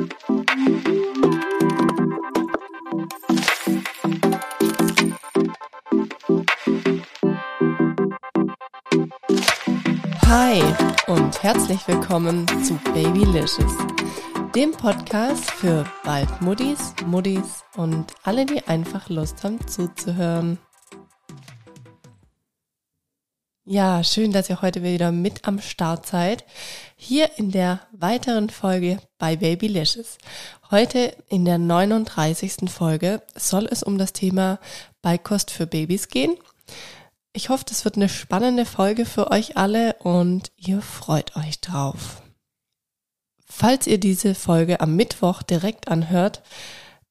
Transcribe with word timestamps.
Hi 0.00 0.06
und 11.06 11.42
herzlich 11.42 11.86
willkommen 11.86 12.46
zu 12.64 12.78
Babylicious, 12.94 13.76
dem 14.54 14.72
Podcast 14.72 15.50
für 15.50 15.84
bald 16.02 16.40
Muddis, 16.40 16.94
Muddis 17.04 17.62
und 17.76 18.14
alle, 18.22 18.46
die 18.46 18.66
einfach 18.66 19.10
Lust 19.10 19.44
haben 19.44 19.58
zuzuhören. 19.66 20.58
Ja, 23.72 24.02
schön, 24.02 24.32
dass 24.32 24.50
ihr 24.50 24.62
heute 24.62 24.82
wieder 24.82 25.12
mit 25.12 25.46
am 25.46 25.60
Start 25.60 26.04
seid. 26.04 26.44
Hier 26.96 27.30
in 27.38 27.52
der 27.52 27.78
weiteren 27.92 28.50
Folge 28.50 28.98
bei 29.16 29.36
Babylicious. 29.36 30.18
Heute 30.72 31.16
in 31.28 31.44
der 31.44 31.58
39. 31.58 32.68
Folge 32.68 33.22
soll 33.36 33.68
es 33.70 33.84
um 33.84 33.96
das 33.96 34.12
Thema 34.12 34.58
Beikost 35.02 35.52
für 35.52 35.68
Babys 35.68 36.08
gehen. 36.08 36.36
Ich 37.32 37.48
hoffe, 37.48 37.64
das 37.64 37.84
wird 37.84 37.94
eine 37.94 38.08
spannende 38.08 38.64
Folge 38.64 39.06
für 39.06 39.30
euch 39.30 39.56
alle 39.56 39.94
und 40.00 40.50
ihr 40.56 40.82
freut 40.82 41.36
euch 41.36 41.60
drauf. 41.60 42.22
Falls 43.46 43.86
ihr 43.86 43.98
diese 43.98 44.34
Folge 44.34 44.80
am 44.80 44.96
Mittwoch 44.96 45.44
direkt 45.44 45.86
anhört, 45.86 46.42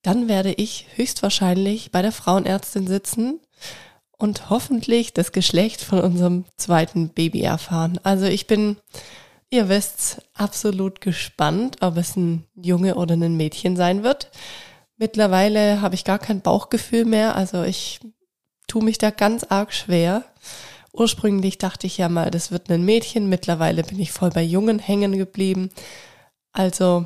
dann 0.01 0.27
werde 0.27 0.51
ich 0.51 0.87
höchstwahrscheinlich 0.95 1.93
bei 1.93 2.01
der 2.01 2.11
Frauenärztin 2.11 2.85
sitzen 2.85 3.39
und 4.19 4.49
hoffentlich 4.49 5.13
das 5.13 5.31
Geschlecht 5.31 5.81
von 5.81 6.01
unserem 6.01 6.45
zweiten 6.57 7.09
Baby 7.09 7.41
erfahren. 7.41 7.99
Also 8.03 8.25
ich 8.25 8.45
bin, 8.45 8.77
ihr 9.49 9.69
wisst, 9.69 10.21
absolut 10.35 11.01
gespannt, 11.01 11.77
ob 11.81 11.97
es 11.97 12.15
ein 12.15 12.45
Junge 12.53 12.95
oder 12.95 13.15
ein 13.15 13.37
Mädchen 13.37 13.75
sein 13.75 14.03
wird. 14.03 14.29
Mittlerweile 14.97 15.81
habe 15.81 15.95
ich 15.95 16.03
gar 16.03 16.19
kein 16.19 16.41
Bauchgefühl 16.41 17.05
mehr, 17.05 17.35
also 17.35 17.63
ich 17.63 18.01
tue 18.67 18.83
mich 18.83 18.97
da 18.97 19.09
ganz 19.09 19.45
arg 19.45 19.73
schwer. 19.73 20.25
Ursprünglich 20.91 21.57
dachte 21.57 21.87
ich 21.87 21.97
ja 21.97 22.09
mal, 22.09 22.29
das 22.29 22.51
wird 22.51 22.69
ein 22.69 22.83
Mädchen. 22.83 23.29
Mittlerweile 23.29 23.83
bin 23.83 23.99
ich 23.99 24.11
voll 24.11 24.31
bei 24.31 24.43
Jungen 24.43 24.79
hängen 24.79 25.17
geblieben. 25.17 25.69
Also 26.51 27.05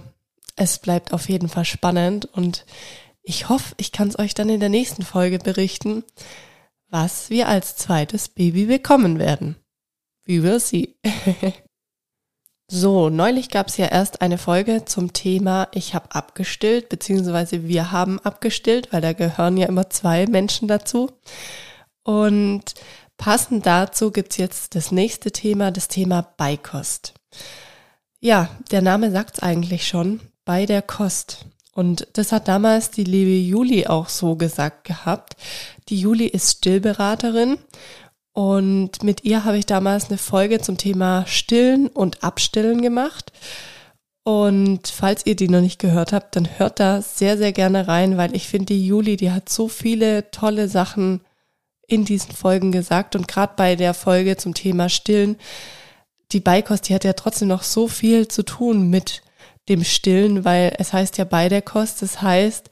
es 0.55 0.79
bleibt 0.79 1.13
auf 1.13 1.29
jeden 1.29 1.49
Fall 1.49 1.65
spannend 1.65 2.25
und 2.25 2.65
ich 3.23 3.49
hoffe, 3.49 3.73
ich 3.77 3.91
kann 3.91 4.09
es 4.09 4.19
euch 4.19 4.33
dann 4.33 4.49
in 4.49 4.59
der 4.59 4.69
nächsten 4.69 5.03
Folge 5.03 5.39
berichten, 5.39 6.03
was 6.93 7.31
wir 7.31 7.47
als 7.47 7.75
zweites 7.75 8.29
Baby 8.29 8.65
bekommen 8.65 9.17
werden. 9.17 9.55
Wie 10.25 10.43
wir 10.43 10.59
sie. 10.59 10.95
so, 12.67 13.09
neulich 13.09 13.49
gab 13.49 13.67
es 13.67 13.77
ja 13.77 13.87
erst 13.87 14.21
eine 14.21 14.37
Folge 14.37 14.85
zum 14.85 15.11
Thema 15.11 15.69
Ich 15.73 15.95
habe 15.95 16.13
abgestillt, 16.13 16.89
beziehungsweise 16.89 17.67
wir 17.67 17.91
haben 17.91 18.19
abgestillt, 18.19 18.93
weil 18.93 19.01
da 19.01 19.13
gehören 19.13 19.57
ja 19.57 19.65
immer 19.65 19.89
zwei 19.89 20.27
Menschen 20.27 20.67
dazu. 20.67 21.09
Und 22.03 22.75
passend 23.17 23.65
dazu 23.65 24.11
gibt's 24.11 24.37
jetzt 24.37 24.75
das 24.75 24.91
nächste 24.91 25.31
Thema, 25.31 25.71
das 25.71 25.87
Thema 25.87 26.21
Beikost. 26.37 27.15
Ja, 28.19 28.49
der 28.69 28.83
Name 28.83 29.09
sagt's 29.09 29.39
eigentlich 29.39 29.87
schon, 29.87 30.19
bei 30.45 30.67
der 30.67 30.83
Kost. 30.83 31.47
Und 31.73 32.07
das 32.13 32.31
hat 32.31 32.47
damals 32.47 32.91
die 32.91 33.03
liebe 33.03 33.31
Juli 33.31 33.87
auch 33.87 34.09
so 34.09 34.35
gesagt 34.35 34.83
gehabt. 34.83 35.35
Die 35.89 35.99
Juli 35.99 36.27
ist 36.27 36.57
Stillberaterin 36.57 37.57
und 38.33 39.03
mit 39.03 39.23
ihr 39.23 39.45
habe 39.45 39.57
ich 39.57 39.65
damals 39.65 40.09
eine 40.09 40.17
Folge 40.17 40.59
zum 40.59 40.77
Thema 40.77 41.25
Stillen 41.27 41.87
und 41.87 42.23
Abstillen 42.23 42.81
gemacht. 42.81 43.31
Und 44.23 44.87
falls 44.87 45.25
ihr 45.25 45.35
die 45.35 45.49
noch 45.49 45.59
nicht 45.59 45.79
gehört 45.79 46.13
habt, 46.13 46.35
dann 46.35 46.47
hört 46.57 46.79
da 46.79 47.01
sehr, 47.01 47.37
sehr 47.37 47.51
gerne 47.51 47.87
rein, 47.87 48.17
weil 48.17 48.33
ich 48.35 48.47
finde, 48.47 48.73
die 48.73 48.87
Juli, 48.87 49.17
die 49.17 49.31
hat 49.31 49.49
so 49.49 49.67
viele 49.67 50.31
tolle 50.31 50.69
Sachen 50.69 51.21
in 51.85 52.05
diesen 52.05 52.31
Folgen 52.31 52.71
gesagt 52.71 53.15
und 53.15 53.27
gerade 53.27 53.53
bei 53.57 53.75
der 53.75 53.93
Folge 53.93 54.37
zum 54.37 54.53
Thema 54.53 54.87
Stillen, 54.87 55.37
die 56.31 56.39
Beikost, 56.39 56.87
die 56.87 56.95
hat 56.95 57.03
ja 57.03 57.13
trotzdem 57.13 57.49
noch 57.49 57.63
so 57.63 57.87
viel 57.89 58.29
zu 58.29 58.43
tun 58.43 58.89
mit 58.89 59.21
dem 59.69 59.83
Stillen, 59.83 60.45
weil 60.45 60.73
es 60.79 60.93
heißt 60.93 61.17
ja 61.17 61.25
bei 61.25 61.49
der 61.49 61.61
Kost, 61.61 62.01
das 62.01 62.21
heißt, 62.21 62.69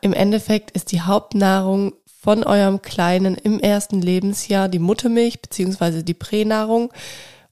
im 0.00 0.12
Endeffekt 0.12 0.72
ist 0.72 0.92
die 0.92 1.00
Hauptnahrung 1.00 1.94
von 2.20 2.42
eurem 2.42 2.82
Kleinen 2.82 3.36
im 3.36 3.60
ersten 3.60 4.02
Lebensjahr 4.02 4.68
die 4.68 4.80
Muttermilch 4.80 5.40
beziehungsweise 5.40 6.02
die 6.02 6.14
Pränahrung 6.14 6.92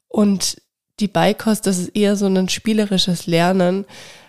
und 0.09 0.61
die 0.99 1.09
Beikost, 1.09 1.67
das 1.67 1.79
ist 1.79 1.95
eher 1.95 2.17
so 2.17 2.27
ein 2.27 2.49
spielerisches 2.49 3.27
Lernen, 3.27 3.85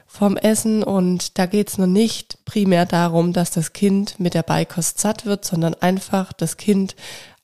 vom 0.08 0.38
Essen 0.38 0.84
und 0.84 1.38
da 1.38 1.46
geht 1.46 1.68
es 1.68 1.78
noch 1.78 1.88
nicht 1.88 2.44
primär 2.46 2.86
darum, 2.86 3.34
dass 3.34 3.52
das 3.52 3.74
Kind 3.74 4.20
mit 4.20 4.34
der 4.34 4.44
Beikost 4.44 5.00
satt 5.00 5.26
wird, 5.26 5.44
sondern 5.44 5.76
einfach 5.76 6.32
das 6.34 6.56
Kind 6.56 6.96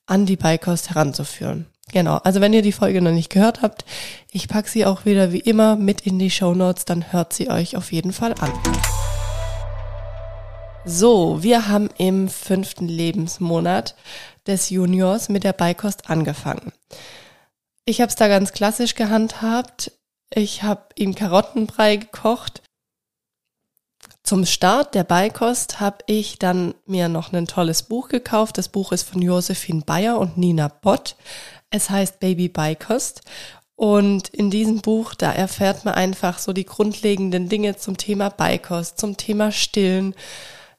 an 0.06 0.25
die 0.25 0.38
Beikost 0.38 0.90
heranzuführen. 0.90 1.68
Genau, 1.92 2.18
also 2.24 2.42
wenn 2.42 2.54
ihr 2.54 2.62
die 2.62 2.72
Folge 2.72 3.02
noch 3.02 3.12
nicht 3.12 3.30
gehört 3.30 3.62
habt, 3.62 3.86
ich 4.31 4.48
packe 4.48 4.70
sie 4.70 4.86
auch 4.86 5.06
wieder 5.06 5.31
wie 5.31 5.40
immer 5.40 5.75
mit 5.75 6.02
in 6.02 6.18
die 6.18 6.31
Show 6.31 6.56
Notes, 6.56 6.86
dann 6.86 7.12
hört 7.12 7.34
sie 7.34 7.50
euch 7.50 7.75
auf 7.75 7.92
jeden 7.92 8.14
Fall 8.14 8.34
an. 8.40 8.52
So, 10.86 11.42
wir 11.42 11.70
haben 11.70 11.90
im 11.98 12.28
fünften 12.28 12.90
Lebensmonat 12.90 13.96
des 14.46 14.70
Juniors 14.70 15.30
mit 15.30 15.46
der 15.46 15.54
Beikost 15.54 16.10
angefangen. 16.10 16.74
Ich 17.86 18.02
habe 18.02 18.10
es 18.10 18.18
da 18.18 18.28
ganz 18.28 18.52
klassisch 18.52 18.94
gehandhabt. 18.96 19.94
Ich 20.30 20.64
habe 20.64 20.84
ihm 20.96 21.16
Karottenbrei 21.16 21.96
gekocht. 21.96 22.62
Zum 24.24 24.46
Start 24.46 24.94
der 24.94 25.06
Beikost 25.06 25.80
habe 25.80 26.00
ich 26.08 26.38
dann 26.38 26.76
mir 26.86 27.08
noch 27.08 27.32
ein 27.32 27.48
tolles 27.48 27.84
Buch 27.84 28.10
gekauft. 28.10 28.58
Das 28.58 28.68
Buch 28.68 28.92
ist 28.92 29.04
von 29.04 29.22
Josephine 29.22 29.84
Bayer 29.86 30.20
und 30.20 30.38
Nina 30.38 30.68
Bott. 30.68 31.16
Es 31.70 31.90
heißt 31.90 32.20
Baby 32.20 32.50
Beikost. 32.50 33.22
Und 33.78 34.28
in 34.30 34.50
diesem 34.50 34.82
Buch, 34.82 35.16
da 35.16 35.32
erfährt 35.32 35.86
man 35.86 35.94
einfach 35.94 36.40
so 36.40 36.52
die 36.52 36.66
grundlegenden 36.66 37.48
Dinge 37.48 37.78
zum 37.78 37.96
Thema 37.96 38.30
Beikost, 38.30 39.00
zum 39.00 39.16
Thema 39.16 39.54
Stillen, 39.54 40.14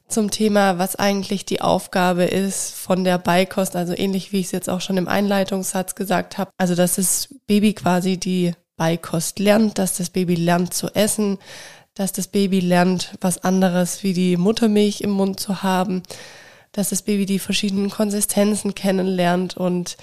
zum 0.07 0.29
Thema, 0.29 0.77
was 0.77 0.95
eigentlich 0.95 1.45
die 1.45 1.61
Aufgabe 1.61 2.25
ist 2.25 2.73
von 2.75 3.03
der 3.03 3.17
Beikost, 3.17 3.75
also 3.75 3.93
ähnlich 3.95 4.31
wie 4.31 4.39
ich 4.39 4.47
es 4.47 4.51
jetzt 4.51 4.69
auch 4.69 4.81
schon 4.81 4.97
im 4.97 5.07
Einleitungssatz 5.07 5.95
gesagt 5.95 6.37
habe. 6.37 6.51
Also, 6.57 6.75
dass 6.75 6.95
das 6.95 7.29
Baby 7.47 7.73
quasi 7.73 8.17
die 8.17 8.53
Beikost 8.77 9.39
lernt, 9.39 9.77
dass 9.77 9.97
das 9.97 10.09
Baby 10.09 10.35
lernt 10.35 10.73
zu 10.73 10.89
essen, 10.93 11.39
dass 11.95 12.11
das 12.11 12.27
Baby 12.27 12.59
lernt, 12.59 13.15
was 13.21 13.43
anderes 13.43 14.03
wie 14.03 14.13
die 14.13 14.37
Muttermilch 14.37 15.01
im 15.01 15.11
Mund 15.11 15.39
zu 15.39 15.63
haben, 15.63 16.03
dass 16.71 16.89
das 16.89 17.01
Baby 17.01 17.25
die 17.25 17.39
verschiedenen 17.39 17.89
Konsistenzen 17.89 18.75
kennenlernt 18.75 19.55
und 19.55 19.97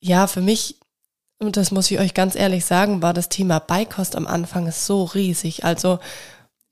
ja, 0.00 0.26
für 0.26 0.40
mich, 0.40 0.76
und 1.38 1.56
das 1.56 1.70
muss 1.70 1.90
ich 1.90 2.00
euch 2.00 2.14
ganz 2.14 2.34
ehrlich 2.34 2.64
sagen, 2.64 3.02
war 3.02 3.12
das 3.12 3.28
Thema 3.28 3.60
Beikost 3.60 4.16
am 4.16 4.26
Anfang 4.26 4.72
so 4.72 5.04
riesig. 5.04 5.64
Also 5.64 6.00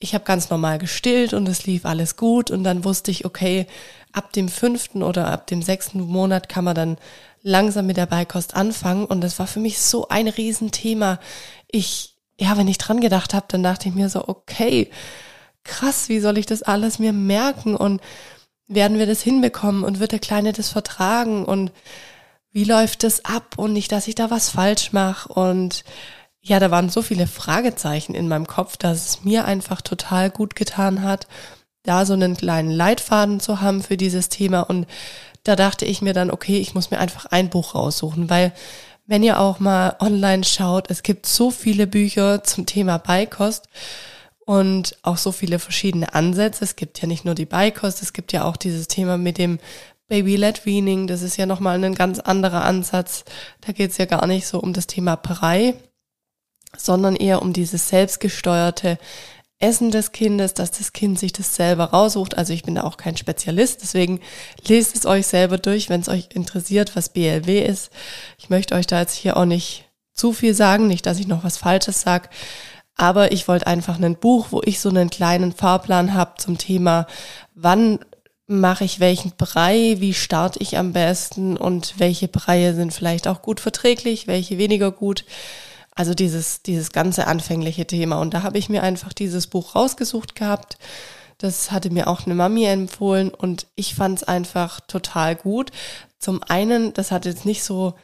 ich 0.03 0.15
habe 0.15 0.25
ganz 0.25 0.49
normal 0.49 0.79
gestillt 0.79 1.35
und 1.35 1.47
es 1.47 1.67
lief 1.67 1.85
alles 1.85 2.17
gut. 2.17 2.51
Und 2.51 2.65
dann 2.65 2.85
wusste 2.85 3.11
ich, 3.11 3.27
okay, 3.27 3.67
ab 4.13 4.33
dem 4.33 4.49
fünften 4.49 5.03
oder 5.03 5.29
ab 5.29 5.47
dem 5.47 5.61
sechsten 5.61 6.01
Monat 6.01 6.49
kann 6.49 6.65
man 6.65 6.75
dann 6.75 6.97
langsam 7.43 7.87
mit 7.87 7.99
der 7.99 8.07
Beikost 8.07 8.57
anfangen. 8.57 9.05
Und 9.05 9.21
das 9.21 9.39
war 9.39 9.47
für 9.47 9.61
mich 9.61 9.79
so 9.79 10.09
ein 10.09 10.27
Riesenthema. 10.27 11.21
Ich, 11.69 12.17
ja, 12.39 12.57
wenn 12.57 12.67
ich 12.67 12.79
dran 12.79 13.01
gedacht 13.01 13.35
habe, 13.35 13.47
dann 13.49 13.63
dachte 13.63 13.91
ich 13.91 13.95
mir 13.95 14.09
so, 14.09 14.27
okay, 14.27 14.91
krass, 15.65 16.09
wie 16.09 16.21
soll 16.21 16.39
ich 16.39 16.47
das 16.47 16.63
alles 16.63 16.99
mir 16.99 17.13
merken? 17.13 17.77
Und 17.77 18.01
werden 18.69 18.99
wir 18.99 19.07
das 19.07 19.21
hinbekommen? 19.21 19.85
Und 19.85 20.01
wird 20.01 20.13
der 20.13 20.19
Kleine 20.19 20.55
das 20.55 20.71
vertragen? 20.71 21.45
Und 21.45 21.73
wie 22.53 22.65
läuft 22.65 23.03
das 23.03 23.27
ab? 23.27 23.59
Und 23.59 23.75
nicht, 23.75 23.93
dass 23.93 24.09
ich 24.09 24.15
da 24.15 24.31
was 24.31 24.49
falsch 24.49 24.95
mache 24.95 25.31
und 25.31 25.85
ja, 26.43 26.59
da 26.59 26.71
waren 26.71 26.89
so 26.89 27.03
viele 27.03 27.27
Fragezeichen 27.27 28.15
in 28.15 28.29
meinem 28.29 28.47
Kopf, 28.47 28.77
dass 28.77 29.07
es 29.07 29.25
mir 29.25 29.45
einfach 29.45 29.81
total 29.83 30.31
gut 30.31 30.57
getan 30.57 31.03
hat, 31.03 31.27
da 31.83 32.07
so 32.07 32.15
einen 32.15 32.37
kleinen 32.37 32.71
Leitfaden 32.71 33.41
zu 33.41 33.61
haben 33.61 33.83
für 33.83 33.97
dieses 33.97 34.29
Thema 34.29 34.63
und 34.63 34.87
da 35.45 35.57
dachte 35.57 35.85
ich 35.85 36.03
mir 36.03 36.13
dann, 36.13 36.31
okay, 36.31 36.59
ich 36.59 36.75
muss 36.75 36.91
mir 36.91 36.99
einfach 36.99 37.27
ein 37.27 37.49
Buch 37.49 37.75
raussuchen, 37.75 38.29
weil 38.29 38.53
wenn 39.07 39.23
ihr 39.23 39.41
auch 39.41 39.59
mal 39.59 39.97
online 39.99 40.45
schaut, 40.45 40.91
es 40.91 41.03
gibt 41.03 41.27
so 41.27 41.51
viele 41.51 41.87
Bücher 41.87 42.45
zum 42.45 42.67
Thema 42.67 42.99
Beikost 42.99 43.69
und 44.39 44.97
auch 45.03 45.17
so 45.17 45.33
viele 45.33 45.59
verschiedene 45.59 46.15
Ansätze. 46.15 46.65
Es 46.65 46.77
gibt 46.77 47.01
ja 47.01 47.09
nicht 47.09 47.25
nur 47.25 47.35
die 47.35 47.47
Beikost, 47.47 48.03
es 48.03 48.13
gibt 48.13 48.33
ja 48.33 48.45
auch 48.45 48.57
dieses 48.57 48.87
Thema 48.87 49.17
mit 49.17 49.39
dem 49.39 49.59
Baby-led 50.07 50.65
Weaning. 50.67 51.07
Das 51.07 51.23
ist 51.23 51.37
ja 51.37 51.47
nochmal 51.47 51.83
ein 51.83 51.95
ganz 51.95 52.21
anderer 52.21 52.65
Ansatz. 52.65 53.25
Da 53.63 53.73
geht 53.73 53.91
es 53.91 53.99
ja 53.99 54.05
gar 54.05 54.27
nicht 54.27 54.47
so 54.47 54.61
um 54.61 54.73
das 54.73 54.87
Thema 54.87 55.17
Brei, 55.17 55.75
sondern 56.77 57.17
eher 57.17 57.43
um 57.43 57.53
dieses 57.53 57.89
selbstgesteuerte 57.89 58.99
Essen 59.59 59.91
des 59.91 60.13
Kindes, 60.13 60.55
dass 60.55 60.71
das 60.71 60.93
Kind 60.93 61.19
sich 61.19 61.33
das 61.33 61.55
selber 61.55 61.85
raussucht. 61.85 62.37
Also 62.39 62.53
ich 62.53 62.63
bin 62.63 62.77
da 62.77 62.85
auch 62.85 62.97
kein 62.97 63.17
Spezialist, 63.17 63.83
deswegen 63.83 64.21
lest 64.67 64.97
es 64.97 65.05
euch 65.05 65.27
selber 65.27 65.59
durch, 65.59 65.91
wenn 65.91 66.01
es 66.01 66.09
euch 66.09 66.29
interessiert, 66.33 66.97
was 66.97 67.11
BLW 67.11 67.63
ist. 67.63 67.91
Ich 68.39 68.49
möchte 68.49 68.75
euch 68.75 68.87
da 68.87 69.01
jetzt 69.01 69.15
hier 69.15 69.37
auch 69.37 69.45
nicht 69.45 69.85
zu 70.15 70.33
viel 70.33 70.55
sagen, 70.55 70.87
nicht, 70.87 71.07
dass 71.07 71.19
ich 71.19 71.27
noch 71.27 71.45
was 71.45 71.59
Falsches 71.59 72.01
sage. 72.01 72.31
Aber 72.97 73.33
ich 73.33 73.49
wollte 73.49 73.67
einfach 73.67 74.01
ein 74.01 74.17
Buch, 74.17 74.49
wo 74.51 74.63
ich 74.65 74.81
so 74.81 74.89
einen 74.89 75.11
kleinen 75.11 75.53
Fahrplan 75.53 76.15
habe 76.15 76.33
zum 76.39 76.59
Thema, 76.59 77.07
wann 77.55 77.99
mache 78.47 78.85
ich 78.85 78.99
welchen 78.99 79.33
Brei, 79.37 79.97
wie 80.01 80.13
starte 80.13 80.59
ich 80.61 80.77
am 80.77 80.93
besten 80.93 81.57
und 81.57 81.95
welche 81.99 82.29
Breie 82.29 82.75
sind 82.75 82.93
vielleicht 82.93 83.29
auch 83.29 83.43
gut 83.43 83.61
verträglich, 83.61 84.27
welche 84.27 84.59
weniger 84.59 84.91
gut. 84.91 85.25
Also 86.01 86.15
dieses, 86.15 86.63
dieses 86.63 86.93
ganze 86.93 87.27
anfängliche 87.27 87.87
Thema. 87.87 88.23
Und 88.23 88.33
da 88.33 88.43
habe 88.43 88.57
ich 88.57 88.71
mir 88.71 88.83
einfach 88.83 89.13
dieses 89.13 89.49
Buch 89.49 89.75
rausgesucht 89.75 90.35
gehabt. 90.35 90.79
Das 91.37 91.73
hatte 91.73 91.91
mir 91.91 92.07
auch 92.09 92.25
eine 92.25 92.35
Mami 92.35 92.65
empfohlen 92.65 93.29
und 93.29 93.67
ich 93.75 93.95
fand 93.95 94.17
es 94.17 94.25
einfach 94.25 94.81
total 94.81 95.37
gut. 95.37 95.73
Zum 96.19 96.43
einen, 96.43 96.95
das 96.95 97.11
hat 97.11 97.27
jetzt 97.27 97.45
nicht 97.45 97.63
so 97.63 97.97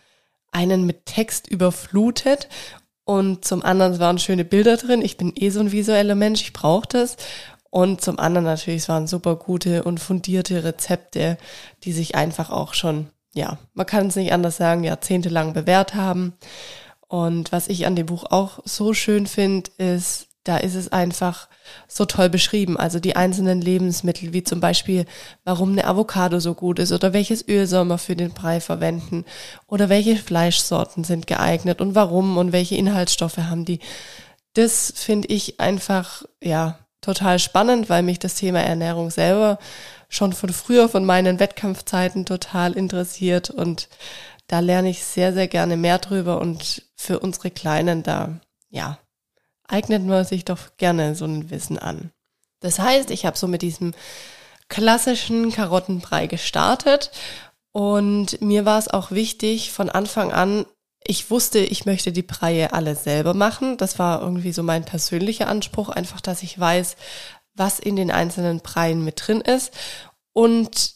einen 0.53 0.85
mit 0.85 1.07
Text 1.07 1.49
überflutet 1.49 2.51
und 3.05 3.47
zum 3.47 3.63
anderen 3.63 3.99
waren 3.99 4.19
schöne 4.19 4.45
Bilder 4.45 4.77
drin. 4.77 5.01
Ich 5.01 5.17
bin 5.17 5.33
eh 5.35 5.49
so 5.49 5.61
ein 5.61 5.73
visueller 5.73 6.17
Mensch, 6.17 6.43
ich 6.43 6.53
brauche 6.53 6.89
das. 6.89 7.17
Und 7.71 8.03
zum 8.03 8.19
anderen 8.19 8.45
natürlich, 8.45 8.83
es 8.83 8.91
waren 8.91 9.07
super 9.07 9.37
gute 9.37 9.85
und 9.85 10.01
fundierte 10.01 10.65
Rezepte, 10.65 11.39
die 11.85 11.93
sich 11.93 12.15
einfach 12.15 12.51
auch 12.51 12.75
schon, 12.75 13.07
ja, 13.33 13.57
man 13.73 13.87
kann 13.87 14.09
es 14.09 14.17
nicht 14.17 14.35
anders 14.35 14.59
sagen, 14.59 14.85
jahrzehntelang 14.85 15.55
bewährt 15.55 15.95
haben. 15.95 16.35
Und 17.09 17.53
was 17.53 17.69
ich 17.69 17.87
an 17.87 17.97
dem 17.97 18.07
Buch 18.07 18.25
auch 18.31 18.61
so 18.65 18.93
schön 18.93 19.27
finde, 19.27 19.71
ist, 19.79 20.27
da 20.47 20.59
ist 20.59 20.75
es 20.75 20.93
einfach 20.93 21.49
so 21.89 22.05
toll 22.05 22.29
beschrieben. 22.29 22.77
Also 22.77 23.01
die 23.01 23.17
einzelnen 23.17 23.61
Lebensmittel, 23.61 24.33
wie 24.33 24.45
zum 24.45 24.61
Beispiel, 24.61 25.05
warum 25.45 25.73
eine 25.73 25.87
Avocado 25.87 26.39
so 26.39 26.55
gut 26.55 26.79
ist 26.79 26.93
oder 26.93 27.13
welches 27.13 27.47
Öl 27.49 27.67
soll 27.67 27.85
man 27.85 27.99
für 27.99 28.17
den 28.17 28.31
Brei 28.31 28.61
verwenden 28.61 29.25
oder 29.67 29.89
welche 29.89 30.17
Fleischsorten 30.17 31.05
sind 31.05 31.27
geeignet 31.27 31.81
und 31.81 31.95
warum 31.95 32.39
und 32.39 32.53
welche 32.53 32.77
Inhaltsstoffe 32.77 33.39
haben 33.39 33.65
die. 33.65 33.81
Das 34.55 34.93
finde 34.97 35.29
ich 35.29 35.61
einfach, 35.61 36.23
ja, 36.43 36.79
total 37.01 37.39
spannend, 37.39 37.89
weil 37.89 38.03
mich 38.03 38.19
das 38.19 38.35
Thema 38.35 38.61
Ernährung 38.61 39.11
selber 39.11 39.59
schon 40.09 40.33
von 40.33 40.51
früher, 40.51 40.89
von 40.89 41.05
meinen 41.05 41.41
Wettkampfzeiten 41.41 42.25
total 42.25 42.73
interessiert 42.73 43.51
und 43.51 43.89
da 44.47 44.61
lerne 44.61 44.91
ich 44.91 45.05
sehr, 45.05 45.33
sehr 45.33 45.49
gerne 45.49 45.77
mehr 45.77 45.99
drüber 45.99 46.41
und 46.41 46.83
für 46.95 47.19
unsere 47.21 47.51
Kleinen 47.51 48.03
da, 48.03 48.41
ja, 48.69 48.99
eignet 49.67 50.05
man 50.05 50.25
sich 50.25 50.45
doch 50.45 50.77
gerne 50.77 51.15
so 51.15 51.25
ein 51.25 51.51
Wissen 51.51 51.79
an. 51.79 52.13
Das 52.61 52.79
heißt, 52.79 53.11
ich 53.11 53.27
habe 53.27 53.37
so 53.37 53.49
mit 53.49 53.63
diesem 53.63 53.95
klassischen 54.69 55.53
Karottenbrei 55.53 56.27
gestartet 56.27 57.11
und 57.73 58.41
mir 58.41 58.65
war 58.65 58.79
es 58.79 58.89
auch 58.89 59.11
wichtig 59.11 59.73
von 59.73 59.91
Anfang 59.91 60.33
an, 60.33 60.67
ich 61.09 61.31
wusste, 61.31 61.61
ich 61.61 61.87
möchte 61.87 62.13
die 62.13 62.23
Breie 62.23 62.73
alle 62.73 62.97
selber 62.97 63.35
machen. 63.35 63.77
Das 63.77 63.99
war 63.99 64.23
irgendwie 64.23 64.53
so 64.53 64.63
mein 64.63 64.85
persönlicher 64.85 65.49
Anspruch, 65.49 65.89
einfach, 65.89 66.21
dass 66.21 66.43
ich 66.43 66.59
weiß, 66.59 66.97
was 67.55 67.79
in 67.79 67.97
den 67.97 68.11
einzelnen 68.11 68.61
Breien 68.61 69.05
mit 69.05 69.27
drin 69.27 69.41
ist. 69.41 69.73
Und 70.33 70.95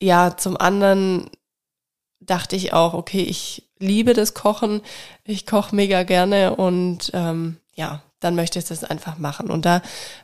ja, 0.00 0.36
zum 0.36 0.56
anderen 0.56 1.28
dachte 2.32 2.56
ich 2.56 2.72
auch, 2.72 2.94
okay, 2.94 3.20
ich 3.20 3.68
liebe 3.78 4.14
das 4.14 4.32
Kochen, 4.32 4.80
ich 5.22 5.44
koche 5.44 5.76
mega 5.76 6.02
gerne 6.02 6.56
und 6.56 7.10
ähm, 7.12 7.58
ja, 7.74 8.02
dann 8.20 8.34
möchte 8.34 8.58
ich 8.58 8.64
das 8.64 8.84
einfach 8.84 9.18
machen. 9.18 9.50
Und 9.50 9.66
da 9.66 9.82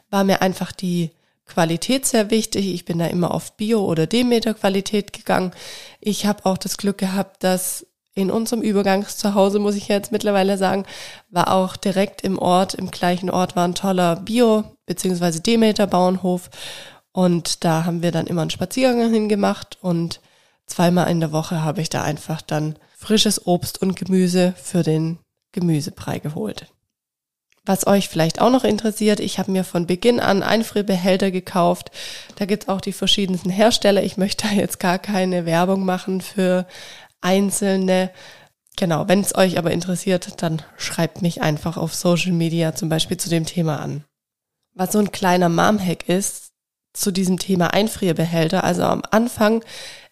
war 0.08 0.24
mir 0.24 0.40
einfach 0.40 0.72
die 0.72 1.10
Qualität 1.44 2.06
sehr 2.06 2.30
wichtig. 2.30 2.68
Ich 2.68 2.86
bin 2.86 2.98
da 2.98 3.06
immer 3.06 3.34
auf 3.34 3.58
Bio- 3.58 3.84
oder 3.84 4.06
Demeter-Qualität 4.06 5.12
gegangen. 5.12 5.52
Ich 6.00 6.24
habe 6.24 6.46
auch 6.46 6.56
das 6.56 6.78
Glück 6.78 6.96
gehabt, 6.96 7.44
dass 7.44 7.86
in 8.14 8.30
unserem 8.30 8.62
Übergangszuhause, 8.62 9.58
muss 9.58 9.74
ich 9.74 9.88
jetzt 9.88 10.10
mittlerweile 10.10 10.56
sagen, 10.56 10.86
war 11.28 11.52
auch 11.52 11.76
direkt 11.76 12.22
im 12.22 12.38
Ort, 12.38 12.72
im 12.72 12.90
gleichen 12.90 13.28
Ort 13.28 13.54
war 13.54 13.68
ein 13.68 13.74
toller 13.74 14.16
Bio- 14.16 14.64
bzw. 14.86 15.40
Demeter-Bauernhof. 15.40 16.48
Und 17.12 17.64
da 17.64 17.84
haben 17.84 18.02
wir 18.02 18.12
dann 18.12 18.26
immer 18.26 18.40
einen 18.40 18.50
Spaziergang 18.50 19.12
hingemacht 19.12 19.76
und 19.82 20.20
zweimal 20.68 21.10
in 21.10 21.20
der 21.20 21.32
Woche 21.32 21.62
habe 21.62 21.80
ich 21.80 21.88
da 21.88 22.02
einfach 22.02 22.42
dann 22.42 22.78
frisches 22.96 23.46
Obst 23.46 23.80
und 23.80 23.96
Gemüse 23.96 24.54
für 24.62 24.82
den 24.82 25.18
Gemüsebrei 25.52 26.18
geholt. 26.18 26.66
Was 27.68 27.86
euch 27.86 28.08
vielleicht 28.08 28.40
auch 28.40 28.50
noch 28.50 28.64
interessiert, 28.64 29.20
ich 29.20 29.38
habe 29.38 29.50
mir 29.50 29.62
von 29.62 29.86
Beginn 29.86 30.20
an 30.20 30.42
Einfrierbehälter 30.42 31.30
gekauft. 31.30 31.90
Da 32.36 32.46
gibt's 32.46 32.66
auch 32.68 32.80
die 32.80 32.94
verschiedensten 32.94 33.50
Hersteller. 33.50 34.02
Ich 34.02 34.16
möchte 34.16 34.48
da 34.48 34.54
jetzt 34.54 34.80
gar 34.80 34.98
keine 34.98 35.44
Werbung 35.44 35.84
machen 35.84 36.22
für 36.22 36.66
einzelne. 37.20 38.10
Genau, 38.78 39.06
wenn 39.08 39.20
es 39.20 39.34
euch 39.34 39.58
aber 39.58 39.70
interessiert, 39.70 40.40
dann 40.40 40.62
schreibt 40.78 41.20
mich 41.20 41.42
einfach 41.42 41.76
auf 41.76 41.94
Social 41.94 42.32
Media 42.32 42.74
zum 42.74 42.88
Beispiel 42.88 43.18
zu 43.18 43.28
dem 43.28 43.44
Thema 43.44 43.80
an. 43.80 44.04
Was 44.74 44.92
so 44.92 44.98
ein 44.98 45.12
kleiner 45.12 45.50
Mom-Hack 45.50 46.08
ist 46.08 46.52
zu 46.94 47.10
diesem 47.10 47.38
Thema 47.38 47.74
Einfrierbehälter. 47.74 48.64
Also 48.64 48.84
am 48.84 49.02
Anfang 49.10 49.62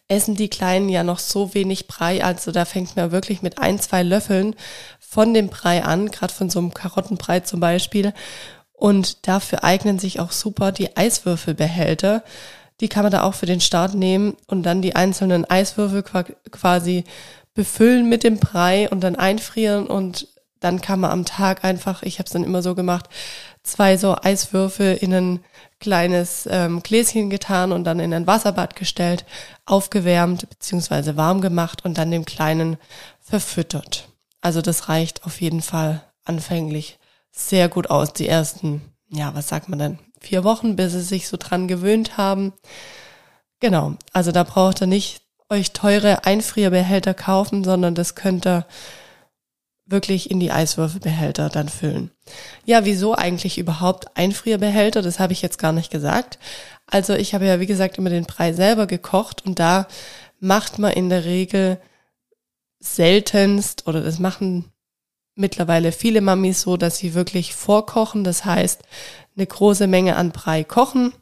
essen 0.09 0.37
die 0.37 0.49
Kleinen 0.49 0.89
ja 0.89 1.03
noch 1.03 1.19
so 1.19 1.55
wenig 1.55 1.89
Brei, 1.89 2.25
also 2.25 2.53
da 2.53 2.65
fängt 2.65 2.97
man 2.97 3.11
wirklich 3.11 3.43
mit 3.43 3.59
ein, 3.59 3.81
zwei 3.81 4.03
Löffeln 4.03 4.55
von 5.01 5.35
dem 5.35 5.49
Brei 5.49 5.85
an, 5.85 6.11
gerade 6.11 6.33
von 6.33 6.51
so 6.51 6.59
einem 6.59 6.75
Karottenbrei 6.75 7.41
zum 7.41 7.61
Beispiel. 7.61 8.13
Und 8.73 9.27
dafür 9.27 9.65
eignen 9.65 9.99
sich 9.99 10.21
auch 10.21 10.33
super 10.33 10.71
die 10.71 10.97
Eiswürfelbehälter. 10.97 12.23
Die 12.81 12.89
kann 12.89 13.05
man 13.05 13.13
da 13.13 13.23
auch 13.23 13.35
für 13.35 13.47
den 13.47 13.61
Start 13.61 13.95
nehmen 13.95 14.37
und 14.47 14.65
dann 14.65 14.83
die 14.83 14.95
einzelnen 14.95 15.45
Eiswürfel 15.47 16.03
quasi 16.03 17.05
befüllen 17.55 18.09
mit 18.09 18.23
dem 18.23 18.39
Brei 18.39 18.89
und 18.91 19.01
dann 19.01 19.17
einfrieren 19.17 19.87
und 19.87 20.29
dann 20.61 20.81
kann 20.81 21.01
man 21.01 21.11
am 21.11 21.25
Tag 21.25 21.65
einfach, 21.65 22.03
ich 22.03 22.19
habe 22.19 22.27
es 22.27 22.33
dann 22.33 22.45
immer 22.45 22.63
so 22.63 22.75
gemacht, 22.75 23.09
zwei 23.67 23.97
so 23.97 24.17
Eiswürfel 24.17 24.97
in 24.97 25.13
ein 25.13 25.45
kleines 25.81 26.49
ähm, 26.51 26.83
Gläschen 26.83 27.31
getan 27.31 27.73
und 27.73 27.85
dann 27.85 28.01
in 28.01 28.15
ein 28.15 28.27
Wasserbad 28.27 28.77
gestellt, 28.77 29.25
aufgewärmt 29.67 30.49
beziehungsweise 30.49 31.17
warm 31.17 31.41
gemacht 31.41 31.85
und 31.85 31.99
dann 31.99 32.11
dem 32.11 32.25
Kleinen 32.25 32.79
verfüttert. 33.21 34.09
Also 34.41 34.63
das 34.63 34.89
reicht 34.89 35.25
auf 35.25 35.41
jeden 35.41 35.63
Fall 35.63 36.03
anfänglich 36.25 36.99
sehr 37.33 37.69
gut 37.69 37.91
aus. 37.91 38.13
Die 38.13 38.29
ersten, 38.29 38.83
ja, 39.11 39.35
was 39.35 39.49
sagt 39.49 39.69
man 39.69 39.79
denn, 39.79 39.99
vier 40.21 40.45
Wochen, 40.45 40.77
bis 40.77 40.93
sie 40.93 41.03
sich 41.03 41.29
so 41.29 41.37
dran 41.37 41.69
gewöhnt 41.69 42.17
haben. 42.17 42.53
Genau, 43.61 43.95
also 44.13 44.33
da 44.33 44.43
braucht 44.45 44.81
ihr 44.81 44.87
nicht 44.87 45.23
euch 45.49 45.73
teure 45.73 46.25
Einfrierbehälter 46.25 47.15
kaufen, 47.15 47.65
sondern 47.65 47.95
das 47.95 48.15
könnt 48.15 48.47
ihr 48.47 48.67
wirklich 49.87 50.31
in 50.31 50.41
die 50.41 50.51
Eiswürfelbehälter 50.51 51.49
dann 51.49 51.69
füllen. 51.69 52.11
Ja, 52.65 52.85
wieso 52.85 53.15
eigentlich 53.15 53.57
überhaupt 53.59 54.17
Einfrierbehälter? 54.17 55.01
Das 55.01 55.21
habe 55.21 55.33
ich 55.33 55.43
jetzt 55.43 55.59
gar 55.59 55.73
nicht 55.73 55.91
gesagt. 55.91 56.39
Also 56.87 57.15
ich 57.15 57.35
habe 57.35 57.47
ja, 57.47 57.61
wie 57.61 57.67
gesagt, 57.67 57.97
immer 57.99 58.11
den 58.11 58.25
Brei 58.25 58.53
selber 58.53 58.87
gekocht 58.87 59.45
und 59.47 59.59
da 59.59 59.87
macht 60.41 60.79
man 60.79 60.93
in 60.93 61.09
der 61.09 61.25
Regel 61.25 61.81
seltenst 62.81 63.87
oder 63.87 64.01
das 64.03 64.19
machen 64.19 64.73
mittlerweile 65.37 65.93
viele 65.93 66.21
Mamis 66.21 66.63
so, 66.63 66.77
dass 66.77 66.99
sie 66.99 67.15
wirklich 67.15 67.55
vorkochen. 67.55 68.25
Das 68.25 68.45
heißt, 68.45 68.83
eine 69.37 69.47
große 69.47 69.87
Menge 69.87 70.17
an 70.17 70.33
Brei 70.33 70.65
kochen. 70.65 71.13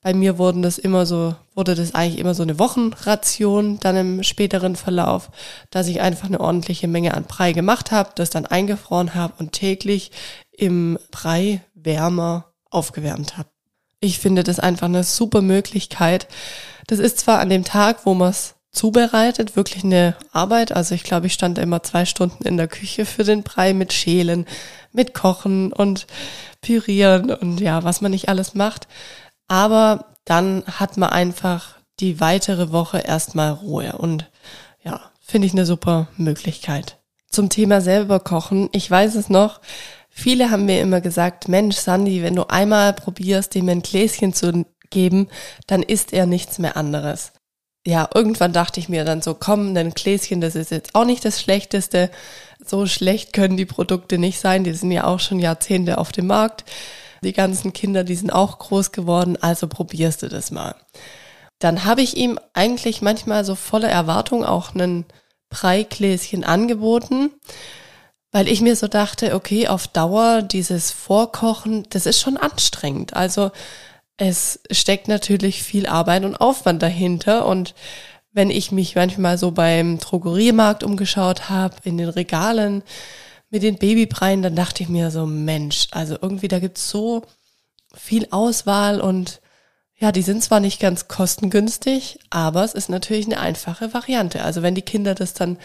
Bei 0.00 0.14
mir 0.14 0.38
wurden 0.38 0.62
das 0.62 0.78
immer 0.78 1.06
so, 1.06 1.34
wurde 1.54 1.74
das 1.74 1.94
eigentlich 1.94 2.20
immer 2.20 2.34
so 2.34 2.44
eine 2.44 2.58
Wochenration 2.58 3.80
dann 3.80 3.96
im 3.96 4.22
späteren 4.22 4.76
Verlauf, 4.76 5.30
dass 5.70 5.88
ich 5.88 6.00
einfach 6.00 6.28
eine 6.28 6.40
ordentliche 6.40 6.86
Menge 6.86 7.14
an 7.14 7.24
Brei 7.24 7.52
gemacht 7.52 7.90
habe, 7.90 8.10
das 8.14 8.30
dann 8.30 8.46
eingefroren 8.46 9.14
habe 9.14 9.34
und 9.38 9.52
täglich 9.52 10.12
im 10.52 10.98
Brei 11.10 11.62
wärmer 11.74 12.52
aufgewärmt 12.70 13.36
habe. 13.36 13.48
Ich 14.00 14.20
finde 14.20 14.44
das 14.44 14.60
einfach 14.60 14.86
eine 14.86 15.02
super 15.02 15.42
Möglichkeit. 15.42 16.28
Das 16.86 17.00
ist 17.00 17.18
zwar 17.18 17.40
an 17.40 17.48
dem 17.48 17.64
Tag, 17.64 18.06
wo 18.06 18.14
man 18.14 18.30
es 18.30 18.54
zubereitet, 18.70 19.56
wirklich 19.56 19.82
eine 19.82 20.14
Arbeit. 20.30 20.70
Also 20.70 20.94
ich 20.94 21.02
glaube, 21.02 21.26
ich 21.26 21.32
stand 21.32 21.58
immer 21.58 21.82
zwei 21.82 22.04
Stunden 22.04 22.44
in 22.44 22.56
der 22.56 22.68
Küche 22.68 23.04
für 23.04 23.24
den 23.24 23.42
Brei 23.42 23.74
mit 23.74 23.92
Schälen, 23.92 24.46
mit 24.92 25.14
Kochen 25.14 25.72
und 25.72 26.06
Pürieren 26.60 27.30
und 27.32 27.60
ja, 27.60 27.82
was 27.82 28.00
man 28.00 28.12
nicht 28.12 28.28
alles 28.28 28.54
macht. 28.54 28.86
Aber 29.48 30.06
dann 30.24 30.62
hat 30.66 30.96
man 30.96 31.10
einfach 31.10 31.78
die 32.00 32.20
weitere 32.20 32.70
Woche 32.70 32.98
erstmal 32.98 33.52
Ruhe 33.52 33.92
und 33.98 34.30
ja, 34.82 35.00
finde 35.20 35.46
ich 35.46 35.52
eine 35.52 35.66
super 35.66 36.08
Möglichkeit. 36.16 36.98
Zum 37.28 37.48
Thema 37.48 37.80
selber 37.80 38.20
kochen. 38.20 38.68
Ich 38.72 38.90
weiß 38.90 39.14
es 39.16 39.28
noch. 39.28 39.60
Viele 40.08 40.50
haben 40.50 40.64
mir 40.64 40.80
immer 40.80 41.00
gesagt, 41.00 41.48
Mensch, 41.48 41.76
Sandy, 41.76 42.22
wenn 42.22 42.36
du 42.36 42.48
einmal 42.48 42.92
probierst, 42.92 43.54
dem 43.54 43.68
ein 43.68 43.82
Gläschen 43.82 44.32
zu 44.32 44.64
geben, 44.90 45.28
dann 45.66 45.82
isst 45.82 46.12
er 46.12 46.26
nichts 46.26 46.58
mehr 46.58 46.76
anderes 46.76 47.32
ja, 47.88 48.06
irgendwann 48.14 48.52
dachte 48.52 48.80
ich 48.80 48.90
mir 48.90 49.06
dann 49.06 49.22
so, 49.22 49.34
komm, 49.34 49.74
ein 49.74 49.94
Gläschen, 49.94 50.42
das 50.42 50.54
ist 50.54 50.70
jetzt 50.70 50.94
auch 50.94 51.06
nicht 51.06 51.24
das 51.24 51.40
Schlechteste. 51.40 52.10
So 52.62 52.84
schlecht 52.84 53.32
können 53.32 53.56
die 53.56 53.64
Produkte 53.64 54.18
nicht 54.18 54.40
sein. 54.40 54.62
Die 54.62 54.74
sind 54.74 54.90
ja 54.90 55.04
auch 55.04 55.20
schon 55.20 55.38
Jahrzehnte 55.38 55.96
auf 55.96 56.12
dem 56.12 56.26
Markt. 56.26 56.64
Die 57.22 57.32
ganzen 57.32 57.72
Kinder, 57.72 58.04
die 58.04 58.14
sind 58.14 58.32
auch 58.32 58.58
groß 58.58 58.92
geworden, 58.92 59.36
also 59.40 59.66
probierst 59.68 60.22
du 60.22 60.28
das 60.28 60.50
mal. 60.50 60.74
Dann 61.58 61.84
habe 61.84 62.02
ich 62.02 62.16
ihm 62.16 62.38
eigentlich 62.54 63.02
manchmal 63.02 63.44
so 63.44 63.54
voller 63.54 63.88
Erwartung 63.88 64.44
auch 64.44 64.74
einen 64.74 65.04
Breigläschen 65.50 66.44
angeboten. 66.44 67.30
weil 68.30 68.48
ich 68.48 68.60
mir 68.60 68.76
so 68.76 68.88
dachte, 68.88 69.34
okay, 69.34 69.68
auf 69.68 69.88
Dauer 69.88 70.42
dieses 70.42 70.90
Vorkochen, 70.90 71.86
das 71.90 72.06
ist 72.06 72.20
schon 72.20 72.36
anstrengend. 72.36 73.16
Also 73.16 73.50
es 74.18 74.60
steckt 74.70 75.08
natürlich 75.08 75.62
viel 75.62 75.86
Arbeit 75.86 76.24
und 76.24 76.36
Aufwand 76.36 76.82
dahinter 76.82 77.46
und 77.46 77.74
wenn 78.32 78.50
ich 78.50 78.70
mich 78.72 78.94
manchmal 78.94 79.38
so 79.38 79.52
beim 79.52 79.98
Drogeriemarkt 79.98 80.84
umgeschaut 80.84 81.48
habe, 81.48 81.76
in 81.84 81.96
den 81.96 82.10
Regalen 82.10 82.82
mit 83.50 83.62
den 83.62 83.78
Babybreien, 83.78 84.42
dann 84.42 84.56
dachte 84.56 84.82
ich 84.82 84.88
mir 84.88 85.10
so, 85.10 85.26
Mensch, 85.26 85.88
also 85.90 86.16
irgendwie 86.20 86.48
da 86.48 86.58
gibt's 86.58 86.90
so 86.90 87.22
viel 87.94 88.28
Auswahl 88.30 89.00
und 89.00 89.40
ja, 89.96 90.12
die 90.12 90.22
sind 90.22 90.44
zwar 90.44 90.60
nicht 90.60 90.80
ganz 90.80 91.08
kostengünstig, 91.08 92.20
aber 92.30 92.62
es 92.62 92.74
ist 92.74 92.88
natürlich 92.88 93.26
eine 93.26 93.40
einfache 93.40 93.92
Variante. 93.92 94.44
Also 94.44 94.62
wenn 94.62 94.76
die 94.76 94.82
Kinder 94.82 95.14
das 95.14 95.34
dann 95.34 95.58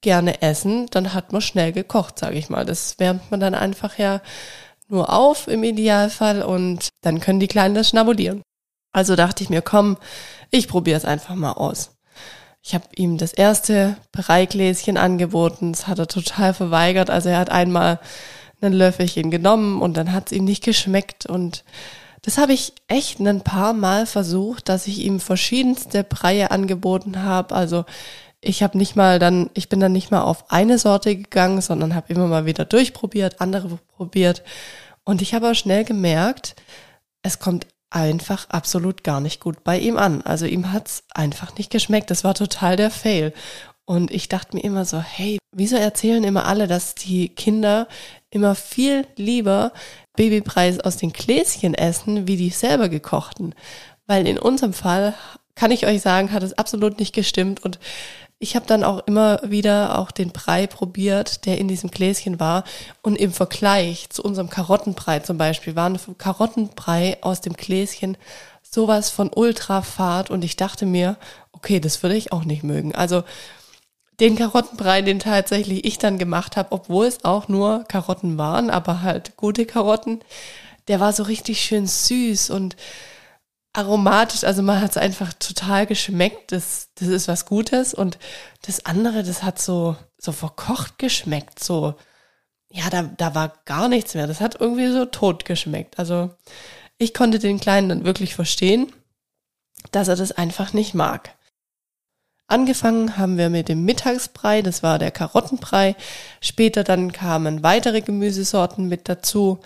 gerne 0.00 0.42
essen, 0.42 0.86
dann 0.90 1.12
hat 1.12 1.32
man 1.32 1.42
schnell 1.42 1.72
gekocht, 1.72 2.18
sage 2.18 2.38
ich 2.38 2.48
mal. 2.48 2.64
Das 2.64 2.98
wärmt 2.98 3.30
man 3.30 3.40
dann 3.40 3.54
einfach 3.54 3.98
ja 3.98 4.22
nur 4.88 5.12
auf 5.12 5.48
im 5.48 5.64
Idealfall 5.64 6.42
und 6.42 6.88
dann 7.02 7.20
können 7.20 7.40
die 7.40 7.48
Kleinen 7.48 7.74
das 7.74 7.90
schnabulieren. 7.90 8.42
Also 8.92 9.16
dachte 9.16 9.42
ich 9.42 9.50
mir, 9.50 9.60
komm, 9.60 9.98
ich 10.50 10.68
probiere 10.68 10.96
es 10.96 11.04
einfach 11.04 11.34
mal 11.34 11.52
aus. 11.52 11.93
Ich 12.66 12.74
habe 12.74 12.86
ihm 12.96 13.18
das 13.18 13.34
erste 13.34 13.98
Breigläschen 14.10 14.96
angeboten, 14.96 15.72
das 15.72 15.86
hat 15.86 15.98
er 15.98 16.08
total 16.08 16.54
verweigert. 16.54 17.10
Also 17.10 17.28
er 17.28 17.38
hat 17.38 17.50
einmal 17.50 18.00
ein 18.62 18.72
Löffelchen 18.72 19.30
genommen 19.30 19.82
und 19.82 19.98
dann 19.98 20.12
hat 20.12 20.32
es 20.32 20.38
ihm 20.38 20.46
nicht 20.46 20.64
geschmeckt 20.64 21.26
und 21.26 21.62
das 22.22 22.38
habe 22.38 22.54
ich 22.54 22.72
echt 22.88 23.20
ein 23.20 23.42
paar 23.42 23.74
Mal 23.74 24.06
versucht, 24.06 24.70
dass 24.70 24.86
ich 24.86 25.00
ihm 25.00 25.20
verschiedenste 25.20 26.04
Breie 26.04 26.50
angeboten 26.50 27.22
habe. 27.22 27.54
Also 27.54 27.84
ich 28.40 28.62
habe 28.62 28.78
nicht 28.78 28.96
mal 28.96 29.18
dann, 29.18 29.50
ich 29.52 29.68
bin 29.68 29.78
dann 29.78 29.92
nicht 29.92 30.10
mal 30.10 30.22
auf 30.22 30.50
eine 30.50 30.78
Sorte 30.78 31.14
gegangen, 31.16 31.60
sondern 31.60 31.94
habe 31.94 32.14
immer 32.14 32.28
mal 32.28 32.46
wieder 32.46 32.64
durchprobiert, 32.64 33.42
andere 33.42 33.78
probiert. 33.94 34.42
Und 35.04 35.20
ich 35.20 35.34
habe 35.34 35.50
auch 35.50 35.54
schnell 35.54 35.84
gemerkt, 35.84 36.56
es 37.22 37.38
kommt 37.38 37.66
einfach 37.94 38.50
absolut 38.50 39.04
gar 39.04 39.20
nicht 39.20 39.40
gut 39.40 39.62
bei 39.62 39.78
ihm 39.78 39.96
an. 39.96 40.22
Also 40.22 40.46
ihm 40.46 40.72
hat's 40.72 41.04
einfach 41.14 41.56
nicht 41.56 41.70
geschmeckt. 41.70 42.10
Das 42.10 42.24
war 42.24 42.34
total 42.34 42.76
der 42.76 42.90
Fail. 42.90 43.32
Und 43.86 44.10
ich 44.10 44.28
dachte 44.28 44.56
mir 44.56 44.64
immer 44.64 44.84
so, 44.84 44.98
hey, 45.00 45.38
wieso 45.52 45.76
erzählen 45.76 46.24
immer 46.24 46.46
alle, 46.46 46.66
dass 46.66 46.94
die 46.94 47.28
Kinder 47.28 47.86
immer 48.30 48.54
viel 48.54 49.06
lieber 49.16 49.72
Babypreis 50.16 50.80
aus 50.80 50.96
den 50.96 51.12
Gläschen 51.12 51.74
essen, 51.74 52.26
wie 52.26 52.36
die 52.36 52.50
selber 52.50 52.88
gekochten? 52.88 53.54
Weil 54.06 54.26
in 54.26 54.38
unserem 54.38 54.72
Fall 54.72 55.14
kann 55.54 55.70
ich 55.70 55.86
euch 55.86 56.00
sagen, 56.00 56.32
hat 56.32 56.42
es 56.42 56.58
absolut 56.58 56.98
nicht 56.98 57.14
gestimmt 57.14 57.64
und 57.64 57.78
ich 58.38 58.56
habe 58.56 58.66
dann 58.66 58.84
auch 58.84 59.06
immer 59.06 59.40
wieder 59.44 59.98
auch 59.98 60.10
den 60.10 60.30
Brei 60.30 60.66
probiert, 60.66 61.46
der 61.46 61.58
in 61.58 61.68
diesem 61.68 61.90
Gläschen 61.90 62.40
war. 62.40 62.64
Und 63.02 63.16
im 63.16 63.32
Vergleich 63.32 64.10
zu 64.10 64.22
unserem 64.22 64.50
Karottenbrei 64.50 65.20
zum 65.20 65.38
Beispiel 65.38 65.76
war 65.76 65.88
ein 65.88 65.98
Karottenbrei 66.18 67.18
aus 67.22 67.40
dem 67.40 67.54
Gläschen 67.54 68.16
sowas 68.62 69.10
von 69.10 69.30
Ultrafahrt. 69.34 70.30
Und 70.30 70.44
ich 70.44 70.56
dachte 70.56 70.84
mir, 70.84 71.16
okay, 71.52 71.80
das 71.80 72.02
würde 72.02 72.16
ich 72.16 72.32
auch 72.32 72.44
nicht 72.44 72.64
mögen. 72.64 72.94
Also 72.94 73.22
den 74.20 74.36
Karottenbrei, 74.36 75.02
den 75.02 75.18
tatsächlich 75.18 75.84
ich 75.84 75.98
dann 75.98 76.18
gemacht 76.18 76.56
habe, 76.56 76.72
obwohl 76.72 77.06
es 77.06 77.24
auch 77.24 77.48
nur 77.48 77.84
Karotten 77.84 78.38
waren, 78.38 78.70
aber 78.70 79.02
halt 79.02 79.36
gute 79.36 79.66
Karotten, 79.66 80.20
der 80.88 81.00
war 81.00 81.12
so 81.12 81.24
richtig 81.24 81.60
schön 81.60 81.86
süß 81.86 82.50
und 82.50 82.76
aromatisch, 83.74 84.44
also 84.44 84.62
man 84.62 84.80
hat 84.80 84.92
es 84.92 84.96
einfach 84.96 85.32
total 85.34 85.86
geschmeckt, 85.86 86.52
das, 86.52 86.90
das 86.94 87.08
ist 87.08 87.28
was 87.28 87.44
Gutes 87.44 87.92
und 87.92 88.18
das 88.62 88.86
andere, 88.86 89.22
das 89.22 89.42
hat 89.42 89.60
so, 89.60 89.96
so 90.16 90.32
verkocht 90.32 90.98
geschmeckt, 90.98 91.62
so, 91.62 91.94
ja, 92.70 92.88
da, 92.88 93.02
da 93.02 93.34
war 93.34 93.52
gar 93.66 93.88
nichts 93.88 94.14
mehr, 94.14 94.26
das 94.26 94.40
hat 94.40 94.60
irgendwie 94.60 94.90
so 94.90 95.04
tot 95.04 95.44
geschmeckt, 95.44 95.98
also 95.98 96.30
ich 96.98 97.12
konnte 97.12 97.40
den 97.40 97.60
Kleinen 97.60 97.88
dann 97.88 98.04
wirklich 98.04 98.34
verstehen, 98.34 98.92
dass 99.90 100.08
er 100.08 100.16
das 100.16 100.32
einfach 100.32 100.72
nicht 100.72 100.94
mag. 100.94 101.34
Angefangen 102.46 103.16
haben 103.16 103.38
wir 103.38 103.50
mit 103.50 103.68
dem 103.68 103.84
Mittagsbrei, 103.84 104.62
das 104.62 104.82
war 104.82 104.98
der 104.98 105.10
Karottenbrei. 105.10 105.96
Später 106.40 106.84
dann 106.84 107.10
kamen 107.10 107.62
weitere 107.62 108.02
Gemüsesorten 108.02 108.86
mit 108.86 109.08
dazu. 109.08 109.60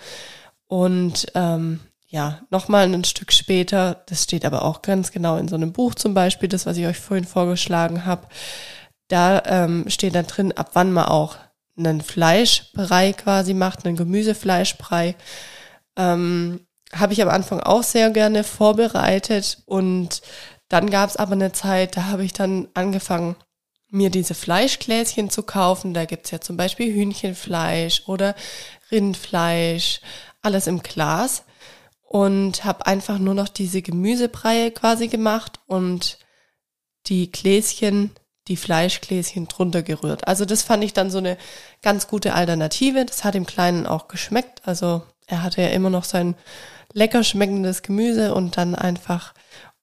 Und 0.67 1.27
ähm, 1.35 1.81
ja, 2.09 2.41
nochmal 2.49 2.91
ein 2.91 3.03
Stück 3.03 3.31
später, 3.31 4.03
das 4.07 4.23
steht 4.23 4.43
aber 4.43 4.63
auch 4.63 4.81
ganz 4.81 5.11
genau 5.11 5.37
in 5.37 5.47
so 5.47 5.55
einem 5.55 5.71
Buch 5.71 5.93
zum 5.93 6.15
Beispiel, 6.15 6.49
das, 6.49 6.65
was 6.65 6.75
ich 6.77 6.87
euch 6.87 6.97
vorhin 6.97 7.25
vorgeschlagen 7.25 8.05
habe, 8.05 8.27
da 9.09 9.43
ähm, 9.45 9.85
steht 9.87 10.15
dann 10.15 10.25
drin, 10.25 10.51
ab 10.51 10.71
wann 10.73 10.91
man 10.91 11.05
auch 11.05 11.37
einen 11.77 12.01
Fleischbrei 12.01 13.13
quasi 13.13 13.53
macht, 13.53 13.85
einen 13.85 13.95
Gemüsefleischbrei. 13.95 15.15
Ähm, 15.97 16.65
habe 16.93 17.13
ich 17.13 17.21
am 17.21 17.29
Anfang 17.29 17.59
auch 17.59 17.83
sehr 17.83 18.09
gerne 18.09 18.43
vorbereitet 18.43 19.61
und 19.65 20.23
dann 20.67 20.89
gab 20.89 21.11
es 21.11 21.15
aber 21.15 21.33
eine 21.33 21.51
Zeit, 21.51 21.95
da 21.95 22.05
habe 22.05 22.25
ich 22.25 22.33
dann 22.33 22.69
angefangen, 22.73 23.35
mir 23.91 24.09
diese 24.09 24.33
Fleischgläschen 24.33 25.29
zu 25.29 25.43
kaufen. 25.43 25.93
Da 25.93 26.05
gibt's 26.05 26.31
ja 26.31 26.41
zum 26.41 26.57
Beispiel 26.57 26.93
Hühnchenfleisch 26.93 28.03
oder 28.07 28.35
Rindfleisch, 28.91 30.01
alles 30.41 30.65
im 30.67 30.81
Glas 30.81 31.43
und 32.09 32.65
habe 32.65 32.87
einfach 32.87 33.19
nur 33.19 33.35
noch 33.35 33.49
diese 33.49 33.83
Gemüsebreie 33.83 34.71
quasi 34.71 35.09
gemacht 35.09 35.59
und 35.67 36.17
die 37.05 37.31
Gläschen, 37.31 38.09
die 38.47 38.57
Fleischgläschen 38.57 39.47
drunter 39.47 39.83
gerührt. 39.83 40.27
Also 40.27 40.43
das 40.43 40.63
fand 40.63 40.83
ich 40.83 40.93
dann 40.93 41.11
so 41.11 41.19
eine 41.19 41.37
ganz 41.83 42.07
gute 42.07 42.33
Alternative. 42.33 43.05
Das 43.05 43.23
hat 43.23 43.35
dem 43.35 43.45
Kleinen 43.45 43.85
auch 43.85 44.07
geschmeckt. 44.07 44.67
Also 44.67 45.03
er 45.27 45.43
hatte 45.43 45.61
ja 45.61 45.67
immer 45.67 45.91
noch 45.91 46.03
sein 46.03 46.33
lecker 46.93 47.23
schmeckendes 47.23 47.83
Gemüse 47.83 48.33
und 48.33 48.57
dann 48.57 48.73
einfach 48.73 49.35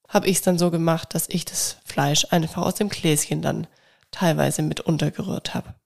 habe 0.09 0.27
ich 0.27 0.39
es 0.39 0.43
dann 0.43 0.59
so 0.59 0.73
gemacht, 0.73 1.15
dass 1.15 1.29
ich 1.29 1.45
das 1.45 1.77
Fleisch 1.85 2.27
einfach 2.31 2.63
aus 2.63 2.75
dem 2.75 2.89
Gläschen 2.89 3.41
dann 3.41 3.69
teilweise 4.11 4.63
mit 4.63 4.81
untergerührt 4.81 5.55
habe. 5.55 5.77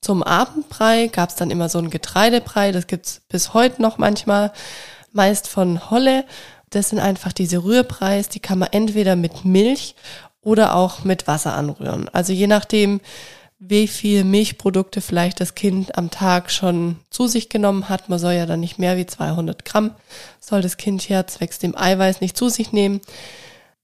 Zum 0.00 0.22
Abendbrei 0.22 1.08
gab 1.08 1.30
es 1.30 1.34
dann 1.34 1.50
immer 1.50 1.68
so 1.68 1.80
ein 1.80 1.90
Getreidebrei, 1.90 2.70
das 2.70 2.86
gibt's 2.86 3.22
bis 3.28 3.52
heute 3.52 3.82
noch 3.82 3.98
manchmal 3.98 4.52
meist 5.16 5.48
von 5.48 5.90
Holle. 5.90 6.24
Das 6.70 6.90
sind 6.90 7.00
einfach 7.00 7.32
diese 7.32 7.64
Rührpreis, 7.64 8.28
die 8.28 8.40
kann 8.40 8.58
man 8.58 8.68
entweder 8.72 9.16
mit 9.16 9.44
Milch 9.44 9.96
oder 10.42 10.76
auch 10.76 11.02
mit 11.02 11.26
Wasser 11.26 11.54
anrühren. 11.54 12.08
Also 12.12 12.32
je 12.32 12.46
nachdem, 12.46 13.00
wie 13.58 13.88
viel 13.88 14.24
Milchprodukte 14.24 15.00
vielleicht 15.00 15.40
das 15.40 15.54
Kind 15.54 15.96
am 15.96 16.10
Tag 16.10 16.50
schon 16.50 16.96
zu 17.10 17.26
sich 17.26 17.48
genommen 17.48 17.88
hat. 17.88 18.08
Man 18.08 18.18
soll 18.18 18.34
ja 18.34 18.46
dann 18.46 18.60
nicht 18.60 18.78
mehr 18.78 18.96
wie 18.96 19.06
200 19.06 19.64
Gramm, 19.64 19.92
soll 20.40 20.60
das 20.60 20.76
Kind 20.76 21.08
ja 21.08 21.26
zwecks 21.26 21.58
dem 21.58 21.76
Eiweiß 21.76 22.20
nicht 22.20 22.36
zu 22.36 22.48
sich 22.48 22.72
nehmen. 22.72 23.00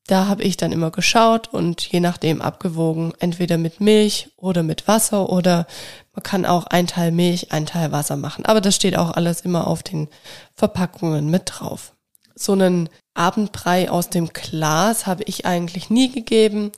Da 0.06 0.26
habe 0.26 0.42
ich 0.42 0.56
dann 0.56 0.72
immer 0.72 0.90
geschaut 0.90 1.48
und 1.52 1.80
je 1.80 2.00
nachdem 2.00 2.42
abgewogen, 2.42 3.14
entweder 3.20 3.56
mit 3.56 3.80
Milch 3.80 4.28
oder 4.36 4.62
mit 4.62 4.88
Wasser 4.88 5.30
oder 5.30 5.66
man 6.14 6.22
kann 6.22 6.46
auch 6.46 6.66
ein 6.66 6.86
Teil 6.86 7.12
Milch, 7.12 7.52
ein 7.52 7.66
Teil 7.66 7.92
Wasser 7.92 8.16
machen. 8.16 8.44
Aber 8.44 8.60
das 8.60 8.74
steht 8.74 8.96
auch 8.96 9.12
alles 9.12 9.40
immer 9.40 9.66
auf 9.66 9.82
den 9.82 10.08
Verpackungen 10.54 11.30
mit 11.30 11.42
drauf. 11.46 11.94
So 12.34 12.52
einen 12.52 12.88
Abendbrei 13.14 13.90
aus 13.90 14.10
dem 14.10 14.28
Glas 14.28 15.06
habe 15.06 15.24
ich 15.24 15.46
eigentlich 15.46 15.90
nie 15.90 16.10
gegeben. 16.10 16.72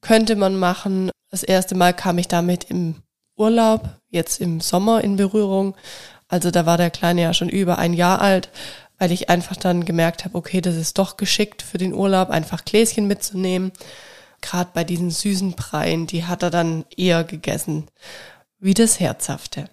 Könnte 0.00 0.36
man 0.36 0.56
machen. 0.56 1.10
Das 1.30 1.42
erste 1.42 1.74
Mal 1.74 1.92
kam 1.92 2.18
ich 2.18 2.28
damit 2.28 2.64
im 2.64 2.96
Urlaub, 3.36 3.88
jetzt 4.08 4.40
im 4.40 4.60
Sommer 4.60 5.02
in 5.02 5.16
Berührung. 5.16 5.76
Also 6.28 6.50
da 6.50 6.66
war 6.66 6.76
der 6.76 6.90
Kleine 6.90 7.22
ja 7.22 7.34
schon 7.34 7.48
über 7.48 7.78
ein 7.78 7.92
Jahr 7.92 8.20
alt 8.20 8.50
weil 8.98 9.12
ich 9.12 9.30
einfach 9.30 9.56
dann 9.56 9.84
gemerkt 9.84 10.24
habe, 10.24 10.36
okay, 10.36 10.60
das 10.60 10.76
ist 10.76 10.98
doch 10.98 11.16
geschickt 11.16 11.62
für 11.62 11.78
den 11.78 11.94
Urlaub, 11.94 12.30
einfach 12.30 12.64
Gläschen 12.64 13.06
mitzunehmen. 13.06 13.72
Gerade 14.40 14.70
bei 14.74 14.84
diesen 14.84 15.10
süßen 15.10 15.52
Breien, 15.52 16.06
die 16.06 16.24
hat 16.24 16.42
er 16.42 16.50
dann 16.50 16.84
eher 16.96 17.24
gegessen, 17.24 17.86
wie 18.58 18.74
das 18.74 19.00
Herzhafte. 19.00 19.68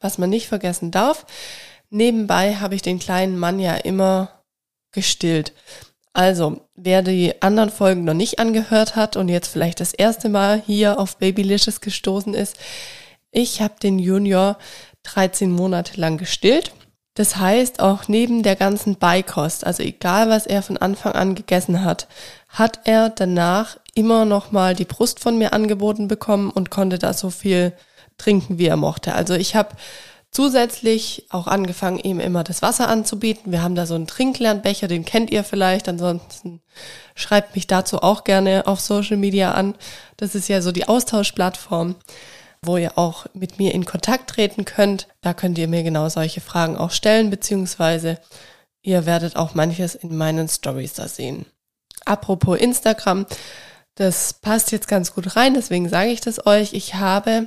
Was 0.00 0.18
man 0.18 0.30
nicht 0.30 0.48
vergessen 0.48 0.90
darf, 0.90 1.26
nebenbei 1.90 2.56
habe 2.56 2.74
ich 2.74 2.82
den 2.82 2.98
kleinen 2.98 3.38
Mann 3.38 3.58
ja 3.58 3.74
immer 3.74 4.42
gestillt. 4.92 5.52
Also, 6.12 6.66
wer 6.74 7.02
die 7.02 7.42
anderen 7.42 7.70
Folgen 7.70 8.04
noch 8.04 8.14
nicht 8.14 8.38
angehört 8.38 8.96
hat 8.96 9.16
und 9.16 9.28
jetzt 9.28 9.48
vielleicht 9.48 9.80
das 9.80 9.92
erste 9.92 10.28
Mal 10.28 10.62
hier 10.64 10.98
auf 10.98 11.18
Babylicious 11.18 11.80
gestoßen 11.80 12.34
ist, 12.34 12.56
ich 13.30 13.60
habe 13.60 13.74
den 13.82 13.98
Junior 13.98 14.56
13 15.02 15.50
Monate 15.50 16.00
lang 16.00 16.16
gestillt 16.16 16.72
das 17.16 17.36
heißt, 17.36 17.80
auch 17.80 18.08
neben 18.08 18.42
der 18.42 18.56
ganzen 18.56 18.96
Beikost, 18.96 19.66
also 19.66 19.82
egal 19.82 20.28
was 20.28 20.46
er 20.46 20.62
von 20.62 20.76
Anfang 20.76 21.12
an 21.12 21.34
gegessen 21.34 21.82
hat, 21.82 22.08
hat 22.48 22.80
er 22.84 23.08
danach 23.08 23.78
immer 23.94 24.26
noch 24.26 24.52
mal 24.52 24.74
die 24.74 24.84
Brust 24.84 25.20
von 25.20 25.38
mir 25.38 25.54
angeboten 25.54 26.08
bekommen 26.08 26.50
und 26.50 26.70
konnte 26.70 26.98
da 26.98 27.14
so 27.14 27.30
viel 27.30 27.72
trinken, 28.18 28.58
wie 28.58 28.66
er 28.66 28.76
mochte. 28.76 29.14
Also 29.14 29.34
ich 29.34 29.54
habe 29.54 29.76
zusätzlich 30.30 31.26
auch 31.30 31.46
angefangen, 31.46 31.98
ihm 31.98 32.20
immer 32.20 32.44
das 32.44 32.60
Wasser 32.60 32.88
anzubieten. 32.88 33.52
Wir 33.52 33.62
haben 33.62 33.74
da 33.74 33.86
so 33.86 33.94
einen 33.94 34.06
Trinklernbecher, 34.06 34.88
den 34.88 35.04
kennt 35.04 35.30
ihr 35.30 35.44
vielleicht. 35.44 35.88
Ansonsten 35.88 36.60
schreibt 37.14 37.54
mich 37.54 37.66
dazu 37.66 38.02
auch 38.02 38.24
gerne 38.24 38.66
auf 38.66 38.80
Social 38.80 39.16
Media 39.16 39.52
an. 39.52 39.74
Das 40.16 40.34
ist 40.34 40.48
ja 40.48 40.60
so 40.60 40.72
die 40.72 40.88
Austauschplattform. 40.88 41.96
wo 42.62 42.76
ihr 42.76 42.98
auch 42.98 43.26
mit 43.34 43.58
mir 43.58 43.72
in 43.74 43.84
Kontakt 43.84 44.30
treten 44.30 44.64
könnt. 44.64 45.08
Da 45.20 45.34
könnt 45.34 45.58
ihr 45.58 45.68
mir 45.68 45.82
genau 45.82 46.08
solche 46.08 46.40
Fragen 46.40 46.76
auch 46.76 46.90
stellen, 46.90 47.30
beziehungsweise 47.30 48.18
ihr 48.82 49.06
werdet 49.06 49.36
auch 49.36 49.54
manches 49.54 49.94
in 49.94 50.16
meinen 50.16 50.48
Stories 50.48 50.94
da 50.94 51.08
sehen. 51.08 51.46
Apropos 52.04 52.58
Instagram, 52.58 53.26
das 53.94 54.34
passt 54.34 54.72
jetzt 54.72 54.88
ganz 54.88 55.14
gut 55.14 55.36
rein, 55.36 55.54
deswegen 55.54 55.88
sage 55.88 56.10
ich 56.10 56.20
das 56.20 56.46
euch. 56.46 56.72
Ich 56.72 56.94
habe 56.94 57.46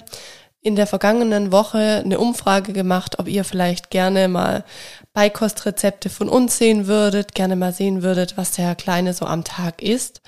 in 0.62 0.76
der 0.76 0.88
vergangenen 0.88 1.52
Woche 1.52 2.02
eine 2.04 2.20
Umfrage 2.20 2.74
gemacht, 2.74 3.20
ob 3.20 3.28
ihr 3.28 3.44
vielleicht 3.44 3.90
gerne 3.90 4.28
mal 4.28 4.66
Beikostrezepte 5.14 6.10
von 6.10 6.28
uns 6.28 6.58
sehen 6.58 6.88
würdet, 6.88 7.34
gerne 7.34 7.56
mal 7.56 7.74
sehen 7.74 8.04
würdet, 8.04 8.36
was 8.38 8.52
der 8.52 8.76
Kleine 8.76 9.14
so 9.14 9.26
am 9.26 9.44
Tag 9.44 9.82
isst. 9.82 10.22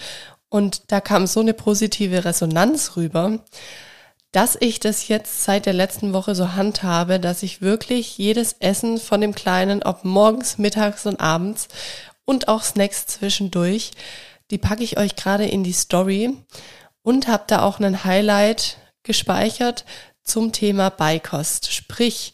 Und 0.49 0.91
da 0.91 1.01
kam 1.01 1.27
so 1.27 1.41
eine 1.41 1.53
positive 1.53 2.23
Resonanz 2.23 2.95
rüber, 2.95 3.39
dass 4.31 4.57
ich 4.59 4.79
das 4.79 5.09
jetzt 5.09 5.43
seit 5.43 5.65
der 5.65 5.73
letzten 5.73 6.13
Woche 6.13 6.35
so 6.35 6.53
handhabe, 6.53 7.19
dass 7.19 7.43
ich 7.43 7.61
wirklich 7.61 8.17
jedes 8.17 8.53
Essen 8.59 8.97
von 8.97 9.19
dem 9.19 9.35
Kleinen, 9.35 9.83
ob 9.83 10.05
morgens, 10.05 10.57
mittags 10.57 11.05
und 11.05 11.19
abends 11.19 11.67
und 12.23 12.47
auch 12.47 12.63
Snacks 12.63 13.07
zwischendurch, 13.07 13.91
die 14.49 14.57
packe 14.57 14.83
ich 14.83 14.97
euch 14.97 15.17
gerade 15.17 15.45
in 15.45 15.63
die 15.63 15.73
Story 15.73 16.37
und 17.03 17.27
habe 17.27 17.43
da 17.47 17.63
auch 17.63 17.79
einen 17.79 18.05
Highlight 18.05 18.77
gespeichert 19.03 19.85
zum 20.31 20.51
Thema 20.53 20.89
Beikost. 20.89 21.71
Sprich, 21.73 22.33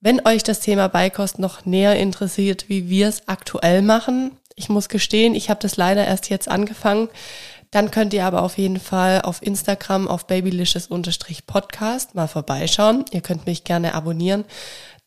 wenn 0.00 0.26
euch 0.26 0.42
das 0.42 0.60
Thema 0.60 0.88
Beikost 0.88 1.38
noch 1.38 1.64
näher 1.64 1.96
interessiert, 1.96 2.68
wie 2.68 2.90
wir 2.90 3.08
es 3.08 3.26
aktuell 3.26 3.80
machen, 3.80 4.36
ich 4.54 4.68
muss 4.68 4.90
gestehen, 4.90 5.34
ich 5.34 5.48
habe 5.48 5.60
das 5.60 5.76
leider 5.76 6.06
erst 6.06 6.28
jetzt 6.28 6.48
angefangen, 6.48 7.08
dann 7.70 7.90
könnt 7.90 8.12
ihr 8.12 8.26
aber 8.26 8.42
auf 8.42 8.58
jeden 8.58 8.78
Fall 8.78 9.22
auf 9.22 9.40
Instagram 9.40 10.06
auf 10.08 10.26
babylicious-podcast 10.26 12.14
mal 12.14 12.28
vorbeischauen. 12.28 13.06
Ihr 13.12 13.22
könnt 13.22 13.46
mich 13.46 13.64
gerne 13.64 13.94
abonnieren. 13.94 14.44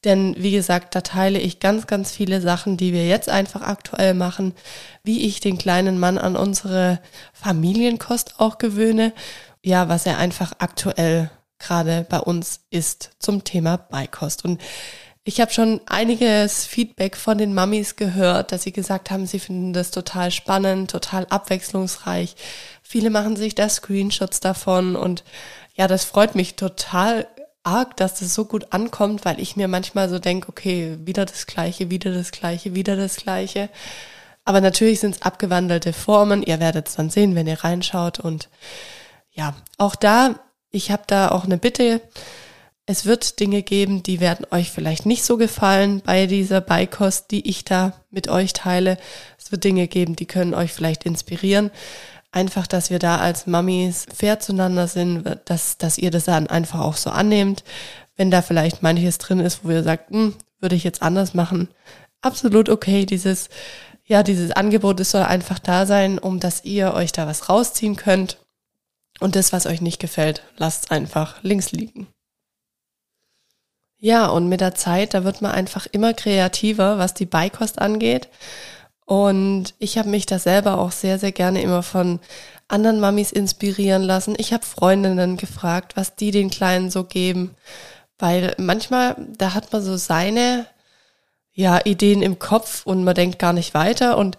Denn 0.03 0.35
wie 0.39 0.51
gesagt, 0.51 0.95
da 0.95 1.01
teile 1.01 1.37
ich 1.37 1.59
ganz, 1.59 1.85
ganz 1.85 2.11
viele 2.11 2.41
Sachen, 2.41 2.75
die 2.75 2.91
wir 2.91 3.05
jetzt 3.07 3.29
einfach 3.29 3.61
aktuell 3.61 4.15
machen, 4.15 4.55
wie 5.03 5.27
ich 5.27 5.41
den 5.41 5.59
kleinen 5.59 5.99
Mann 5.99 6.17
an 6.17 6.35
unsere 6.35 6.99
Familienkost 7.33 8.39
auch 8.39 8.57
gewöhne. 8.57 9.13
Ja, 9.63 9.89
was 9.89 10.07
er 10.07 10.17
einfach 10.17 10.53
aktuell 10.57 11.29
gerade 11.59 12.05
bei 12.09 12.19
uns 12.19 12.61
ist 12.69 13.11
zum 13.19 13.43
Thema 13.43 13.77
Beikost. 13.77 14.45
Und 14.45 14.61
ich 15.23 15.41
habe 15.41 15.51
schon 15.51 15.81
einiges 15.87 16.65
Feedback 16.65 17.17
von 17.17 17.37
den 17.37 17.53
Mamis 17.53 17.95
gehört, 17.95 18.51
dass 18.51 18.61
sie 18.61 18.71
gesagt 18.71 19.09
haben, 19.09 19.25
sie 19.25 19.39
finden 19.39 19.73
das 19.73 19.89
total 19.89 20.29
spannend, 20.29 20.91
total 20.91 21.25
abwechslungsreich. 21.25 22.35
Viele 22.83 23.09
machen 23.09 23.35
sich 23.35 23.55
da 23.55 23.67
Screenshots 23.67 24.39
davon 24.39 24.95
und 24.95 25.23
ja, 25.73 25.87
das 25.87 26.05
freut 26.05 26.35
mich 26.35 26.55
total 26.55 27.27
arg, 27.63 27.97
dass 27.97 28.19
das 28.19 28.35
so 28.35 28.45
gut 28.45 28.71
ankommt, 28.71 29.25
weil 29.25 29.39
ich 29.39 29.55
mir 29.55 29.67
manchmal 29.67 30.09
so 30.09 30.19
denke, 30.19 30.49
okay, 30.49 30.97
wieder 31.03 31.25
das 31.25 31.47
Gleiche, 31.47 31.89
wieder 31.89 32.13
das 32.13 32.31
Gleiche, 32.31 32.75
wieder 32.75 32.95
das 32.95 33.15
Gleiche. 33.15 33.69
Aber 34.43 34.61
natürlich 34.61 34.99
sind 34.99 35.15
es 35.15 35.21
abgewandelte 35.23 35.91
Formen. 35.91 36.43
Ihr 36.43 36.59
werdet 36.59 36.87
es 36.87 36.95
dann 36.95 37.09
sehen, 37.09 37.33
wenn 37.33 37.47
ihr 37.47 37.63
reinschaut. 37.63 38.19
Und 38.19 38.47
ja, 39.31 39.55
auch 39.79 39.95
da 39.95 40.35
ich 40.75 40.91
habe 40.91 41.03
da 41.07 41.29
auch 41.29 41.45
eine 41.45 41.57
Bitte. 41.57 42.01
Es 42.85 43.05
wird 43.05 43.39
Dinge 43.39 43.63
geben, 43.63 44.03
die 44.03 44.19
werden 44.19 44.45
euch 44.51 44.69
vielleicht 44.69 45.07
nicht 45.07 45.23
so 45.23 45.37
gefallen 45.37 46.01
bei 46.05 46.27
dieser 46.27 46.61
Beikost, 46.61 47.31
die 47.31 47.49
ich 47.49 47.65
da 47.65 47.93
mit 48.11 48.27
euch 48.27 48.53
teile. 48.53 48.97
Es 49.39 49.51
wird 49.51 49.63
Dinge 49.63 49.87
geben, 49.87 50.15
die 50.15 50.27
können 50.27 50.53
euch 50.53 50.71
vielleicht 50.71 51.03
inspirieren. 51.03 51.71
Einfach, 52.31 52.67
dass 52.67 52.91
wir 52.91 52.99
da 52.99 53.17
als 53.17 53.47
Mamis 53.47 54.05
fair 54.13 54.39
zueinander 54.39 54.87
sind, 54.87 55.23
dass, 55.45 55.77
dass 55.77 55.97
ihr 55.97 56.11
das 56.11 56.25
dann 56.25 56.47
einfach 56.47 56.81
auch 56.81 56.97
so 56.97 57.09
annehmt. 57.09 57.63
Wenn 58.17 58.29
da 58.29 58.41
vielleicht 58.41 58.83
manches 58.83 59.17
drin 59.17 59.39
ist, 59.39 59.63
wo 59.63 59.71
ihr 59.71 59.83
sagt, 59.83 60.11
hm, 60.11 60.35
würde 60.59 60.75
ich 60.75 60.83
jetzt 60.83 61.01
anders 61.01 61.33
machen. 61.33 61.69
Absolut 62.21 62.69
okay. 62.69 63.05
Dieses, 63.05 63.49
ja, 64.03 64.21
dieses 64.21 64.51
Angebot, 64.51 64.99
es 64.99 65.11
soll 65.11 65.23
einfach 65.23 65.57
da 65.57 65.85
sein, 65.85 66.19
um 66.19 66.39
dass 66.39 66.65
ihr 66.65 66.93
euch 66.93 67.11
da 67.13 67.25
was 67.25 67.49
rausziehen 67.49 67.95
könnt 67.95 68.37
und 69.19 69.35
das, 69.35 69.53
was 69.53 69.65
euch 69.65 69.81
nicht 69.81 69.99
gefällt, 69.99 70.43
lasst 70.57 70.91
einfach 70.91 71.41
links 71.41 71.71
liegen. 71.71 72.07
Ja, 73.97 74.27
und 74.27 74.49
mit 74.49 74.61
der 74.61 74.75
Zeit, 74.75 75.13
da 75.13 75.23
wird 75.23 75.41
man 75.41 75.51
einfach 75.51 75.87
immer 75.87 76.13
kreativer, 76.13 76.97
was 76.97 77.13
die 77.13 77.25
Beikost 77.25 77.79
angeht. 77.79 78.29
Und 79.05 79.73
ich 79.79 79.97
habe 79.97 80.09
mich 80.09 80.25
da 80.25 80.39
selber 80.39 80.79
auch 80.79 80.91
sehr, 80.91 81.19
sehr 81.19 81.31
gerne 81.31 81.61
immer 81.61 81.83
von 81.83 82.19
anderen 82.67 82.99
Mamis 82.99 83.31
inspirieren 83.31 84.03
lassen. 84.03 84.35
Ich 84.37 84.51
habe 84.51 84.65
Freundinnen 84.65 85.37
gefragt, 85.37 85.95
was 85.95 86.15
die 86.15 86.31
den 86.31 86.49
Kleinen 86.49 86.89
so 86.89 87.03
geben. 87.03 87.55
Weil 88.17 88.55
manchmal, 88.57 89.15
da 89.37 89.53
hat 89.53 89.71
man 89.71 89.81
so 89.81 89.97
seine 89.97 90.65
ja, 91.53 91.79
Ideen 91.85 92.21
im 92.21 92.39
Kopf 92.39 92.85
und 92.85 93.03
man 93.03 93.15
denkt 93.15 93.39
gar 93.39 93.53
nicht 93.53 93.73
weiter. 93.73 94.17
Und 94.17 94.37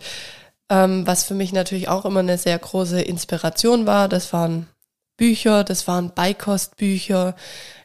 ähm, 0.68 1.07
was 1.07 1.24
für 1.24 1.35
mich 1.35 1.52
natürlich 1.52 1.88
auch 1.88 2.05
immer 2.05 2.20
eine 2.20 2.38
sehr 2.38 2.59
große 2.59 3.00
Inspiration 3.00 3.87
war, 3.87 4.09
das 4.09 4.33
waren 4.33 4.66
Bücher, 5.16 5.64
das 5.64 5.88
waren 5.88 6.12
Beikostbücher. 6.14 7.35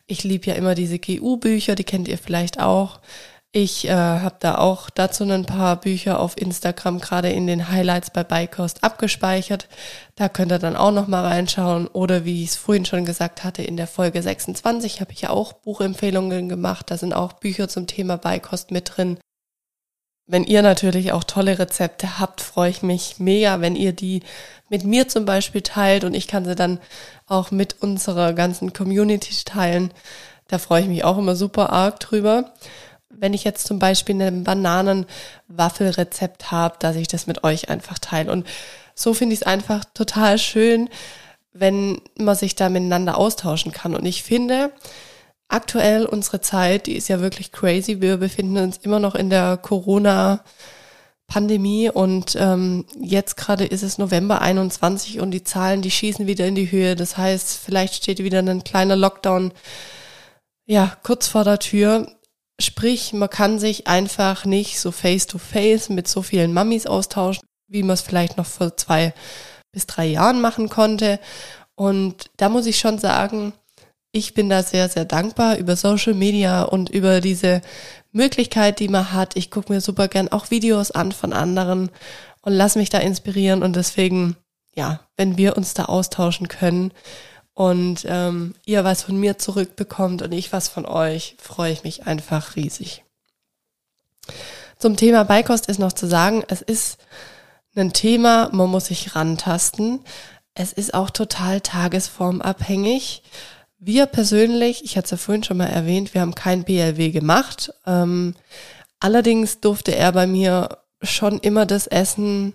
Ich 0.07 0.23
liebe 0.23 0.47
ja 0.47 0.55
immer 0.55 0.75
diese 0.75 0.99
GU-Bücher, 0.99 1.75
die 1.75 1.83
kennt 1.83 2.07
ihr 2.07 2.17
vielleicht 2.17 2.59
auch. 2.59 2.99
Ich 3.53 3.85
äh, 3.85 3.91
habe 3.91 4.37
da 4.39 4.59
auch 4.59 4.89
dazu 4.89 5.25
ein 5.25 5.45
paar 5.45 5.75
Bücher 5.75 6.21
auf 6.21 6.37
Instagram 6.37 6.99
gerade 6.99 7.29
in 7.29 7.47
den 7.47 7.69
Highlights 7.69 8.09
bei 8.09 8.23
Beikost 8.23 8.81
abgespeichert. 8.81 9.67
Da 10.15 10.29
könnt 10.29 10.53
ihr 10.53 10.59
dann 10.59 10.77
auch 10.77 10.91
noch 10.91 11.07
mal 11.07 11.25
reinschauen. 11.25 11.87
Oder 11.87 12.23
wie 12.23 12.43
ich 12.43 12.51
es 12.51 12.55
vorhin 12.55 12.85
schon 12.85 13.03
gesagt 13.03 13.43
hatte, 13.43 13.61
in 13.61 13.75
der 13.75 13.87
Folge 13.87 14.21
26 14.23 15.01
habe 15.01 15.11
ich 15.11 15.21
ja 15.21 15.31
auch 15.31 15.51
Buchempfehlungen 15.51 16.47
gemacht. 16.47 16.89
Da 16.89 16.97
sind 16.97 17.13
auch 17.13 17.33
Bücher 17.33 17.67
zum 17.67 17.87
Thema 17.87 18.17
Beikost 18.17 18.71
mit 18.71 18.93
drin. 18.95 19.17
Wenn 20.31 20.45
ihr 20.45 20.61
natürlich 20.61 21.11
auch 21.11 21.25
tolle 21.25 21.59
Rezepte 21.59 22.17
habt, 22.17 22.39
freue 22.39 22.69
ich 22.69 22.83
mich 22.83 23.15
mega, 23.19 23.59
wenn 23.59 23.75
ihr 23.75 23.91
die 23.91 24.23
mit 24.69 24.85
mir 24.85 25.09
zum 25.09 25.25
Beispiel 25.25 25.61
teilt 25.61 26.05
und 26.05 26.13
ich 26.13 26.29
kann 26.29 26.45
sie 26.45 26.55
dann 26.55 26.79
auch 27.27 27.51
mit 27.51 27.81
unserer 27.81 28.31
ganzen 28.31 28.71
Community 28.71 29.35
teilen. 29.43 29.93
Da 30.47 30.57
freue 30.57 30.83
ich 30.83 30.87
mich 30.87 31.03
auch 31.03 31.17
immer 31.17 31.35
super 31.35 31.73
arg 31.73 31.99
drüber. 31.99 32.53
Wenn 33.09 33.33
ich 33.33 33.43
jetzt 33.43 33.67
zum 33.67 33.77
Beispiel 33.77 34.21
ein 34.21 34.45
Bananenwaffelrezept 34.45 36.49
habe, 36.49 36.75
dass 36.79 36.95
ich 36.95 37.09
das 37.09 37.27
mit 37.27 37.43
euch 37.43 37.67
einfach 37.67 37.99
teile. 37.99 38.31
Und 38.31 38.47
so 38.95 39.13
finde 39.13 39.33
ich 39.33 39.41
es 39.41 39.45
einfach 39.45 39.83
total 39.93 40.37
schön, 40.37 40.87
wenn 41.51 41.99
man 42.17 42.37
sich 42.37 42.55
da 42.55 42.69
miteinander 42.69 43.17
austauschen 43.17 43.73
kann. 43.73 43.95
Und 43.95 44.05
ich 44.05 44.23
finde, 44.23 44.71
aktuell 45.51 46.05
unsere 46.05 46.41
Zeit, 46.41 46.87
die 46.87 46.95
ist 46.95 47.09
ja 47.09 47.19
wirklich 47.19 47.51
crazy. 47.51 48.01
Wir 48.01 48.17
befinden 48.17 48.57
uns 48.57 48.77
immer 48.77 48.99
noch 48.99 49.15
in 49.15 49.29
der 49.29 49.57
Corona- 49.57 50.43
Pandemie 51.31 51.89
und 51.89 52.35
ähm, 52.37 52.83
jetzt 52.99 53.37
gerade 53.37 53.63
ist 53.63 53.83
es 53.83 53.97
November 53.97 54.41
21 54.41 55.21
und 55.21 55.31
die 55.31 55.45
Zahlen, 55.45 55.81
die 55.81 55.89
schießen 55.89 56.27
wieder 56.27 56.45
in 56.45 56.55
die 56.55 56.69
Höhe. 56.69 56.97
Das 56.97 57.15
heißt, 57.15 57.57
vielleicht 57.57 57.95
steht 57.95 58.19
wieder 58.19 58.39
ein 58.39 58.65
kleiner 58.65 58.97
Lockdown 58.97 59.53
ja 60.65 60.97
kurz 61.03 61.29
vor 61.29 61.45
der 61.45 61.59
Tür. 61.59 62.11
Sprich, 62.59 63.13
man 63.13 63.29
kann 63.29 63.59
sich 63.59 63.87
einfach 63.87 64.43
nicht 64.43 64.77
so 64.81 64.91
face 64.91 65.25
to 65.25 65.37
face 65.37 65.87
mit 65.87 66.05
so 66.09 66.21
vielen 66.21 66.51
Mamis 66.51 66.85
austauschen, 66.85 67.43
wie 67.69 67.83
man 67.83 67.93
es 67.93 68.01
vielleicht 68.01 68.35
noch 68.35 68.45
vor 68.45 68.75
zwei 68.75 69.13
bis 69.71 69.87
drei 69.87 70.07
Jahren 70.07 70.41
machen 70.41 70.67
konnte. 70.67 71.17
Und 71.75 72.29
da 72.35 72.49
muss 72.49 72.65
ich 72.65 72.77
schon 72.77 72.99
sagen, 72.99 73.53
ich 74.11 74.33
bin 74.33 74.49
da 74.49 74.61
sehr, 74.63 74.89
sehr 74.89 75.05
dankbar 75.05 75.57
über 75.57 75.75
Social 75.75 76.13
Media 76.13 76.63
und 76.63 76.89
über 76.89 77.21
diese 77.21 77.61
Möglichkeit, 78.11 78.79
die 78.79 78.89
man 78.89 79.13
hat. 79.13 79.35
Ich 79.37 79.51
gucke 79.51 79.71
mir 79.71 79.81
super 79.81 80.07
gern 80.07 80.29
auch 80.29 80.51
Videos 80.51 80.91
an 80.91 81.11
von 81.11 81.31
anderen 81.33 81.89
und 82.41 82.53
lass 82.53 82.75
mich 82.75 82.89
da 82.89 82.97
inspirieren. 82.97 83.63
Und 83.63 83.75
deswegen, 83.75 84.35
ja, 84.75 84.99
wenn 85.15 85.37
wir 85.37 85.55
uns 85.55 85.73
da 85.73 85.85
austauschen 85.85 86.49
können 86.49 86.91
und 87.53 88.05
ähm, 88.07 88.53
ihr 88.65 88.83
was 88.83 89.03
von 89.03 89.17
mir 89.17 89.37
zurückbekommt 89.37 90.21
und 90.21 90.33
ich 90.33 90.51
was 90.51 90.67
von 90.67 90.85
euch, 90.85 91.37
freue 91.39 91.71
ich 91.71 91.83
mich 91.83 92.05
einfach 92.05 92.55
riesig. 92.57 93.05
Zum 94.77 94.97
Thema 94.97 95.23
Beikost 95.23 95.67
ist 95.67 95.79
noch 95.79 95.93
zu 95.93 96.07
sagen, 96.07 96.43
es 96.49 96.61
ist 96.61 96.97
ein 97.75 97.93
Thema, 97.93 98.49
man 98.51 98.69
muss 98.69 98.87
sich 98.87 99.15
rantasten. 99.15 100.01
Es 100.53 100.73
ist 100.73 100.93
auch 100.93 101.11
total 101.11 101.61
tagesformabhängig. 101.61 103.23
Wir 103.83 104.05
persönlich, 104.05 104.83
ich 104.85 104.95
hatte 104.95 105.05
es 105.05 105.11
ja 105.11 105.17
vorhin 105.17 105.43
schon 105.43 105.57
mal 105.57 105.65
erwähnt, 105.65 106.13
wir 106.13 106.21
haben 106.21 106.35
kein 106.35 106.63
BLW 106.63 107.09
gemacht. 107.09 107.73
Ähm, 107.87 108.35
allerdings 108.99 109.59
durfte 109.59 109.95
er 109.95 110.11
bei 110.11 110.27
mir 110.27 110.77
schon 111.01 111.39
immer 111.39 111.65
das 111.65 111.87
essen, 111.87 112.53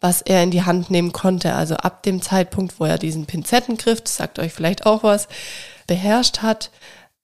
was 0.00 0.22
er 0.22 0.40
in 0.40 0.52
die 0.52 0.62
Hand 0.62 0.88
nehmen 0.88 1.10
konnte. 1.10 1.54
Also 1.54 1.74
ab 1.74 2.04
dem 2.04 2.22
Zeitpunkt, 2.22 2.78
wo 2.78 2.84
er 2.84 2.96
diesen 2.96 3.26
Pinzettengriff, 3.26 4.02
das 4.02 4.14
sagt 4.14 4.38
euch 4.38 4.52
vielleicht 4.52 4.86
auch 4.86 5.02
was, 5.02 5.26
beherrscht 5.88 6.42
hat, 6.42 6.70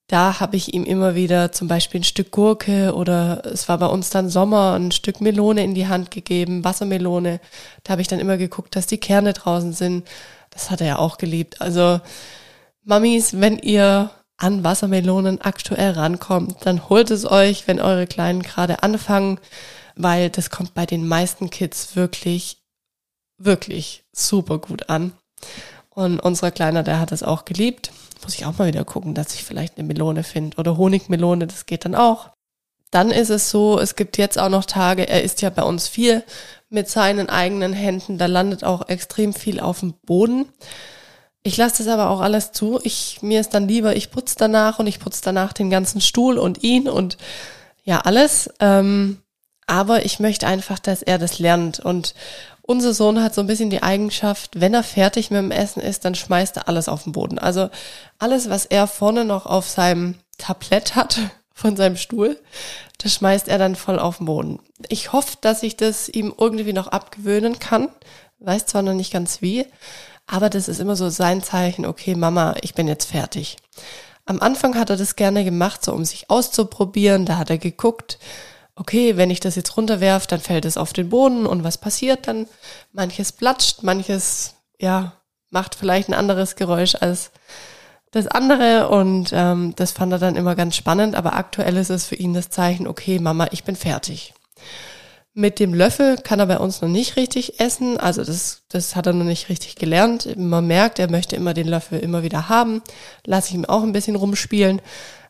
da 0.09 0.41
habe 0.41 0.57
ich 0.57 0.75
ihm 0.75 0.83
immer 0.83 1.15
wieder 1.15 1.53
zum 1.53 1.69
Beispiel 1.69 2.01
ein 2.01 2.05
Stück 2.05 2.33
Gurke 2.33 2.93
oder 2.93 3.43
es 3.45 3.69
war 3.69 3.79
bei 3.79 3.87
uns 3.87 4.11
dann 4.11 4.31
Sommer, 4.31 4.75
ein 4.75 4.91
Stück 4.91 5.21
Melone 5.21 5.63
in 5.63 5.75
die 5.75 5.87
Hand 5.87 6.11
gegeben, 6.11 6.65
Wassermelone. 6.65 7.39
Da 7.85 7.93
habe 7.93 8.03
ich 8.03 8.09
dann 8.09 8.19
immer 8.19 8.37
geguckt, 8.37 8.75
dass 8.75 8.89
die 8.89 8.99
Kerne 8.99 9.33
draußen 9.33 9.75
sind. 9.75 10.09
Das 10.51 10.73
hat 10.73 10.81
er 10.81 10.89
ja 10.89 10.99
auch 10.99 11.19
geliebt. 11.19 11.61
Also 11.61 12.01
Mamis, 12.89 13.39
wenn 13.39 13.59
ihr 13.59 14.11
an 14.39 14.65
Wassermelonen 14.65 15.43
aktuell 15.43 15.91
rankommt, 15.91 16.57
dann 16.65 16.89
holt 16.89 17.11
es 17.11 17.31
euch, 17.31 17.69
wenn 17.69 17.83
eure 17.83 18.07
Kleinen 18.07 18.43
gerade 18.43 18.83
anfangen, 18.83 19.39
weil 19.95 20.31
das 20.31 20.49
kommt 20.49 20.73
bei 20.73 20.87
den 20.87 21.07
meisten 21.07 21.51
Kids 21.51 21.97
wirklich, 21.97 22.63
wirklich 23.37 24.05
super 24.11 24.57
gut 24.57 24.89
an. 24.89 25.13
Und 25.91 26.19
unser 26.21 26.51
Kleiner, 26.51 26.83
der 26.83 26.99
hat 26.99 27.13
es 27.13 27.23
auch 27.23 27.45
geliebt. 27.45 27.93
Muss 28.23 28.37
ich 28.37 28.47
auch 28.47 28.57
mal 28.57 28.69
wieder 28.69 28.87
gucken, 28.87 29.13
dass 29.13 29.35
ich 29.35 29.45
vielleicht 29.45 29.77
eine 29.77 29.87
Melone 29.87 30.25
finde 30.25 30.57
oder 30.57 30.79
Honigmelone, 30.79 31.47
das 31.47 31.67
geht 31.67 31.85
dann 31.85 31.95
auch. 31.95 32.31
Dann 32.91 33.11
ist 33.11 33.29
es 33.29 33.51
so, 33.51 33.79
es 33.79 33.97
gibt 33.97 34.17
jetzt 34.17 34.39
auch 34.39 34.49
noch 34.49 34.65
Tage, 34.65 35.07
er 35.07 35.23
isst 35.23 35.43
ja 35.43 35.51
bei 35.51 35.63
uns 35.63 35.89
viel 35.89 36.25
mit 36.71 36.89
seinen 36.89 37.29
eigenen 37.29 37.75
Händen, 37.75 38.17
da 38.17 38.25
landet 38.25 38.65
auch 38.65 38.89
extrem 38.89 39.35
viel 39.35 39.61
auf 39.61 39.81
dem 39.81 39.93
Boden. 40.07 40.47
Ich 41.43 41.57
lasse 41.57 41.83
das 41.83 41.93
aber 41.93 42.11
auch 42.11 42.21
alles 42.21 42.53
zu. 42.53 42.81
Ich, 42.83 43.23
mir 43.23 43.41
ist 43.41 43.55
dann 43.55 43.69
lieber, 43.69 43.97
ich 43.97 44.11
putze 44.11 44.37
danach 44.39 44.79
und 44.79 44.87
ich 44.87 45.01
putze 45.01 45.23
danach 45.23 45.53
den 45.53 45.71
ganzen 45.71 46.01
Stuhl 46.01 46.39
und 46.39 46.63
ihn 46.63 46.89
und 46.89 47.17
ja, 47.85 48.01
alles. 48.01 48.51
Ähm, 48.61 49.23
aber 49.67 50.05
ich 50.05 50.19
möchte 50.19 50.47
einfach, 50.47 50.79
dass 50.79 51.03
er 51.03 51.19
das 51.19 51.39
lernt. 51.39 51.79
Und 51.79 52.15
unser 52.63 52.93
Sohn 52.93 53.23
hat 53.23 53.35
so 53.35 53.41
ein 53.41 53.47
bisschen 53.47 53.71
die 53.71 53.83
Eigenschaft, 53.83 54.61
wenn 54.61 54.75
er 54.75 54.83
fertig 54.83 55.31
mit 55.31 55.39
dem 55.39 55.51
Essen 55.51 55.81
ist, 55.81 56.05
dann 56.05 56.15
schmeißt 56.15 56.57
er 56.57 56.69
alles 56.69 56.89
auf 56.89 57.05
den 57.05 57.13
Boden. 57.13 57.39
Also 57.39 57.71
alles, 58.19 58.51
was 58.51 58.67
er 58.67 58.87
vorne 58.87 59.25
noch 59.25 59.47
auf 59.47 59.69
seinem 59.69 60.17
Tablett 60.39 60.97
hat, 60.97 61.19
von 61.55 61.77
seinem 61.77 61.97
Stuhl, 61.97 62.39
das 62.99 63.15
schmeißt 63.15 63.49
er 63.49 63.59
dann 63.59 63.75
voll 63.75 63.99
auf 63.99 64.19
den 64.19 64.27
Boden. 64.27 64.61
Ich 64.89 65.13
hoffe, 65.13 65.37
dass 65.41 65.63
ich 65.63 65.77
das 65.77 66.09
ihm 66.09 66.35
irgendwie 66.37 66.73
noch 66.73 66.89
abgewöhnen 66.89 67.59
kann. 67.59 67.89
Weiß 68.39 68.67
zwar 68.67 68.83
noch 68.83 68.95
nicht 68.95 69.13
ganz 69.13 69.43
wie, 69.43 69.67
aber 70.29 70.51
das 70.51 70.69
ist 70.69 70.79
immer 70.79 70.95
so 70.95 71.09
sein 71.09 71.43
Zeichen, 71.43 71.87
okay, 71.87 72.15
Mama, 72.15 72.55
ich 72.61 72.75
bin 72.75 72.87
jetzt 72.87 73.11
fertig. 73.11 73.57
Am 74.27 74.41
Anfang 74.41 74.75
hat 74.77 74.91
er 74.91 74.99
das 74.99 75.17
gerne 75.17 75.43
gemacht, 75.43 75.83
so 75.83 75.95
um 75.95 76.05
sich 76.05 76.29
auszuprobieren. 76.29 77.25
Da 77.25 77.39
hat 77.39 77.49
er 77.49 77.57
geguckt, 77.57 78.19
okay, 78.77 79.17
wenn 79.17 79.31
ich 79.31 79.41
das 79.41 79.57
jetzt 79.57 79.75
runterwerf, 79.77 80.27
dann 80.27 80.41
fällt 80.41 80.67
es 80.67 80.77
auf 80.77 80.93
den 80.93 81.09
Boden 81.09 81.47
und 81.47 81.65
was 81.65 81.79
passiert 81.79 82.29
dann? 82.29 82.47
Manches 82.93 83.33
platscht, 83.33 83.83
manches, 83.83 84.55
ja, 84.79 85.15
macht 85.49 85.75
vielleicht 85.75 86.11
ein 86.11 86.15
anderes 86.15 86.57
Geräusch 86.57 86.95
als 86.95 87.31
das 88.11 88.27
andere 88.27 88.91
und 88.91 89.31
ähm, 89.33 89.73
das 89.77 89.93
fand 89.93 90.13
er 90.13 90.19
dann 90.19 90.37
immer 90.37 90.55
ganz 90.55 90.77
spannend, 90.77 91.15
aber 91.15 91.35
aktuell 91.35 91.77
ist 91.79 91.91
es 91.91 92.07
für 92.07 92.15
ihn 92.17 92.35
das 92.35 92.51
Zeichen, 92.51 92.87
okay, 92.87 93.19
Mama, 93.19 93.49
ich 93.51 93.65
bin 93.65 93.77
fertig. 93.77 94.35
Mit 95.39 95.61
dem 95.61 95.73
Löffel 95.73 96.17
kann 96.17 96.41
er 96.41 96.47
bei 96.47 96.59
uns 96.59 96.81
noch 96.81 96.89
nicht 96.89 97.15
richtig 97.15 97.61
essen, 97.61 97.97
also 97.97 98.25
das, 98.25 98.63
das 98.71 98.97
hat 98.97 99.07
er 99.07 99.13
noch 99.13 99.25
nicht 99.25 99.49
richtig 99.49 99.77
gelernt. 99.77 100.37
Man 100.37 100.67
merkt, 100.67 100.99
er 100.99 101.09
möchte 101.09 101.37
immer 101.37 101.55
den 101.55 101.69
Löffel 101.69 102.01
immer 102.01 102.25
wieder 102.25 102.49
haben, 102.49 102.83
lasse 103.25 103.51
ich 103.51 103.55
ihm 103.55 103.65
auch 103.65 103.85
ein 103.85 103.93
bisschen 103.93 104.17
rumspielen, 104.17 104.83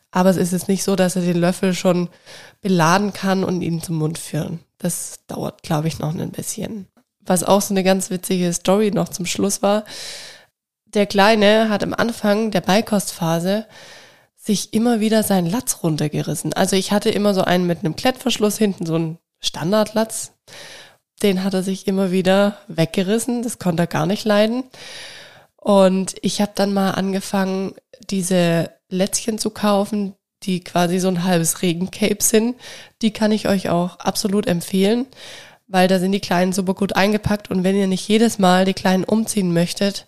aber 0.09 0.31
es 0.31 0.37
ist 0.37 0.51
jetzt 0.51 0.67
nicht 0.67 0.83
so, 0.83 0.95
dass 0.95 1.15
er 1.15 1.21
den 1.21 1.37
Löffel 1.37 1.75
schon 1.75 2.09
beladen 2.61 3.13
kann 3.13 3.43
und 3.43 3.61
ihn 3.61 3.83
zum 3.83 3.97
Mund 3.97 4.17
führen. 4.17 4.61
Das 4.79 5.19
dauert, 5.27 5.61
glaube 5.61 5.87
ich, 5.87 5.99
noch 5.99 6.15
ein 6.15 6.31
bisschen. 6.31 6.87
Was 7.19 7.43
auch 7.43 7.61
so 7.61 7.75
eine 7.75 7.83
ganz 7.83 8.09
witzige 8.09 8.51
Story 8.51 8.89
noch 8.89 9.09
zum 9.09 9.27
Schluss 9.27 9.61
war, 9.61 9.83
der 10.85 11.05
Kleine 11.05 11.69
hat 11.69 11.83
am 11.83 11.93
Anfang 11.93 12.49
der 12.49 12.61
Beikostphase 12.61 13.67
sich 14.35 14.73
immer 14.73 15.01
wieder 15.01 15.21
seinen 15.21 15.51
Latz 15.51 15.83
runtergerissen. 15.83 16.53
Also 16.53 16.75
ich 16.75 16.91
hatte 16.91 17.11
immer 17.11 17.35
so 17.35 17.43
einen 17.43 17.67
mit 17.67 17.85
einem 17.85 17.95
Klettverschluss 17.95 18.57
hinten, 18.57 18.87
so 18.87 18.95
einen 18.95 19.19
Standardlatz. 19.39 20.33
Den 21.21 21.43
hat 21.43 21.53
er 21.53 21.63
sich 21.63 21.87
immer 21.87 22.11
wieder 22.11 22.57
weggerissen. 22.67 23.43
Das 23.43 23.59
konnte 23.59 23.83
er 23.83 23.87
gar 23.87 24.05
nicht 24.05 24.25
leiden. 24.25 24.63
Und 25.55 26.15
ich 26.21 26.41
habe 26.41 26.51
dann 26.55 26.73
mal 26.73 26.91
angefangen, 26.91 27.73
diese 28.09 28.71
Lätzchen 28.89 29.37
zu 29.37 29.49
kaufen, 29.49 30.15
die 30.43 30.63
quasi 30.63 30.99
so 30.99 31.09
ein 31.09 31.25
halbes 31.25 31.61
Regencape 31.61 32.23
sind. 32.23 32.55
Die 33.01 33.11
kann 33.11 33.31
ich 33.31 33.49
euch 33.49 33.69
auch 33.69 33.99
absolut 33.99 34.47
empfehlen, 34.47 35.05
weil 35.67 35.87
da 35.89 35.99
sind 35.99 36.13
die 36.13 36.21
Kleinen 36.21 36.53
super 36.53 36.73
gut 36.73 36.95
eingepackt. 36.95 37.51
Und 37.51 37.63
wenn 37.63 37.75
ihr 37.75 37.87
nicht 37.87 38.07
jedes 38.07 38.39
Mal 38.39 38.63
die 38.65 38.73
Kleinen 38.73 39.03
umziehen 39.03 39.53
möchtet, 39.53 40.05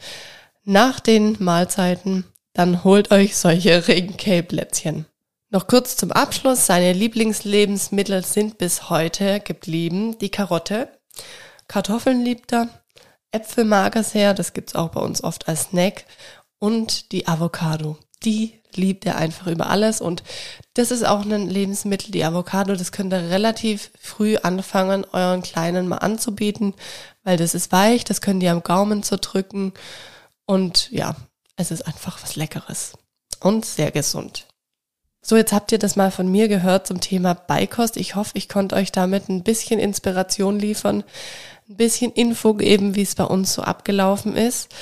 nach 0.64 1.00
den 1.00 1.36
Mahlzeiten, 1.40 2.26
dann 2.54 2.84
holt 2.84 3.12
euch 3.12 3.36
solche 3.36 3.88
Regencape-Lätzchen. 3.88 5.06
Noch 5.54 5.68
kurz 5.68 5.98
zum 5.98 6.14
Abschluss. 6.14 6.66
Seine 6.66 6.94
Lieblingslebensmittel 6.94 8.24
sind 8.24 8.58
bis 8.58 8.90
heute 8.90 9.42
geblieben 9.42 10.18
die 10.18 10.30
Karotte. 10.30 10.88
Kartoffeln 11.68 12.24
liebt 12.24 12.54
er. 12.54 12.70
Äpfel 13.32 13.66
mag 13.66 13.98
er 13.98 14.06
sehr, 14.06 14.34
das 14.34 14.54
gibt's 14.54 14.76
auch 14.76 14.92
bei 14.92 15.02
uns 15.02 15.22
oft 15.22 15.50
als 15.50 15.64
Snack. 15.64 16.06
Und 16.58 17.12
die 17.12 17.28
Avocado. 17.28 17.98
Die 18.24 18.62
liebt 18.74 19.06
er 19.06 19.18
einfach 19.18 19.48
über 19.48 19.70
alles. 19.70 20.00
Und 20.00 20.24
das 20.76 20.90
ist 20.90 21.06
auch 21.06 21.26
ein 21.26 21.50
Lebensmittel, 21.50 22.12
die 22.12 22.24
Avocado, 22.24 22.74
das 22.74 22.94
könnt 22.94 23.12
ihr 23.12 23.30
relativ 23.30 23.92
früh 24.00 24.38
anfangen, 24.38 25.06
euren 25.12 25.42
Kleinen 25.42 25.90
mal 25.90 25.98
anzubieten, 25.98 26.76
weil 27.24 27.36
das 27.36 27.56
ist 27.56 27.74
weich, 27.74 28.06
das 28.06 28.22
könnt 28.22 28.42
ihr 28.42 28.54
am 28.54 28.64
Gaumen 28.64 29.04
zerdrücken. 29.04 29.74
Und 30.46 30.90
ja, 30.92 31.18
es 31.58 31.72
ist 31.72 31.86
einfach 31.86 32.24
was 32.24 32.38
Leckeres 32.38 32.94
und 33.42 33.66
sehr 33.66 33.92
gesund. 33.92 34.46
So, 35.24 35.38
jetzt 35.38 35.54
habt 35.54 35.72
ihr 35.72 35.78
das 35.78 35.96
mal 35.96 36.10
von 36.12 36.30
mir 36.30 36.48
gehört 36.48 36.88
zum 36.88 37.00
Thema 37.00 37.36
Beikost. 37.36 37.96
Ich 37.98 38.16
hoffe, 38.16 38.32
ich 38.34 38.50
konnte 38.50 38.76
euch 38.76 38.92
damit 38.92 39.30
ein 39.30 39.44
bisschen 39.44 39.80
Inspiration 39.80 40.60
liefern, 40.60 41.04
ein 41.70 41.78
bisschen 41.78 42.12
Info 42.12 42.56
geben, 42.56 42.96
wie 42.96 43.04
es 43.04 43.16
bei 43.16 43.24
uns 43.24 43.54
so 43.54 43.62
abgelaufen 43.62 44.36
ist. 44.36 44.74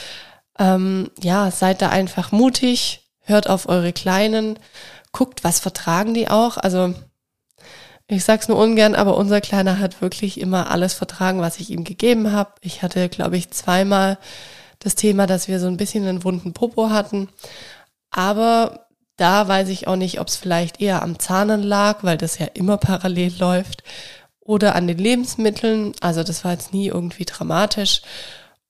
Ähm, 0.57 1.11
ja, 1.21 1.51
seid 1.51 1.81
da 1.81 1.89
einfach 1.89 2.31
mutig, 2.31 3.09
hört 3.21 3.49
auf 3.49 3.67
eure 3.67 3.91
Kleinen, 3.91 4.57
guckt, 5.11 5.43
was 5.43 5.59
vertragen 5.59 6.13
die 6.13 6.29
auch. 6.29 6.57
Also 6.57 6.93
ich 8.07 8.23
sag's 8.23 8.47
nur 8.47 8.57
ungern, 8.57 8.95
aber 8.95 9.17
unser 9.17 9.41
Kleiner 9.41 9.77
hat 9.77 10.01
wirklich 10.01 10.39
immer 10.39 10.71
alles 10.71 10.93
vertragen, 10.93 11.41
was 11.41 11.59
ich 11.59 11.69
ihm 11.69 11.83
gegeben 11.83 12.31
habe. 12.31 12.53
Ich 12.61 12.81
hatte, 12.81 13.09
glaube 13.09 13.37
ich, 13.37 13.51
zweimal 13.51 14.17
das 14.79 14.95
Thema, 14.95 15.27
dass 15.27 15.49
wir 15.49 15.59
so 15.59 15.67
ein 15.67 15.77
bisschen 15.77 16.07
einen 16.07 16.23
wunden 16.23 16.53
Popo 16.53 16.89
hatten. 16.89 17.27
Aber 18.09 18.87
da 19.19 19.47
weiß 19.47 19.69
ich 19.69 19.87
auch 19.87 19.95
nicht, 19.95 20.19
ob 20.19 20.27
es 20.27 20.37
vielleicht 20.37 20.81
eher 20.81 21.03
am 21.03 21.19
Zahnen 21.19 21.63
lag, 21.63 22.03
weil 22.03 22.17
das 22.17 22.39
ja 22.39 22.47
immer 22.47 22.77
parallel 22.77 23.33
läuft, 23.39 23.83
oder 24.39 24.75
an 24.75 24.87
den 24.87 24.97
Lebensmitteln. 24.97 25.93
Also 26.01 26.23
das 26.23 26.43
war 26.43 26.53
jetzt 26.53 26.73
nie 26.73 26.87
irgendwie 26.87 27.25
dramatisch. 27.25 28.01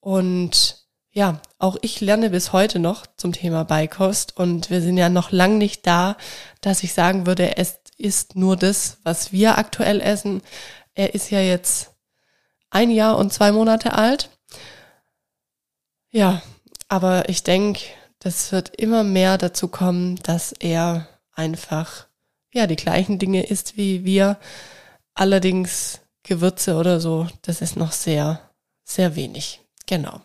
Und 0.02 0.78
ja, 1.12 1.40
auch 1.58 1.78
ich 1.82 2.02
lerne 2.02 2.30
bis 2.30 2.52
heute 2.54 2.80
noch 2.80 3.06
zum 3.18 3.32
Thema 3.32 3.64
Beikost 3.64 4.38
und 4.38 4.70
wir 4.70 4.82
sind 4.82 4.98
ja 4.98 5.10
noch 5.10 5.32
lang 5.32 5.58
nicht 5.58 5.88
da, 5.88 6.18
dass 6.62 6.84
ich 6.84 6.94
sagen 6.94 7.26
würde, 7.26 7.58
es 7.58 7.80
ist 7.98 8.36
nur 8.36 8.58
das, 8.58 8.98
was 9.04 9.32
wir 9.32 9.58
aktuell 9.58 10.02
essen. 10.02 10.42
Er 10.94 11.16
ist 11.16 11.32
ja 11.32 11.40
jetzt 11.40 11.92
ein 12.70 12.92
Jahr 12.92 13.18
und 13.18 13.34
zwei 13.34 13.52
Monate 13.52 13.94
alt 13.94 14.30
ja, 16.12 16.42
aber 16.88 17.30
ich 17.30 17.44
denke, 17.44 17.82
das 18.20 18.52
wird 18.52 18.76
immer 18.76 19.04
mehr 19.04 19.38
dazu 19.38 19.68
kommen, 19.68 20.18
dass 20.18 20.52
er 20.52 21.08
einfach 21.34 22.08
ja 22.54 22.68
die 22.68 22.76
gleichen 22.76 23.20
Dinge 23.20 23.44
isst 23.44 23.78
wie 23.78 24.04
wir. 24.06 24.38
Allerdings 25.14 26.02
Gewürze 26.24 26.76
oder 26.76 27.00
so, 27.00 27.28
das 27.42 27.62
ist 27.62 27.76
noch 27.76 27.92
sehr, 27.92 28.42
sehr 28.84 29.16
wenig. 29.16 29.62
Genau. 29.86 30.22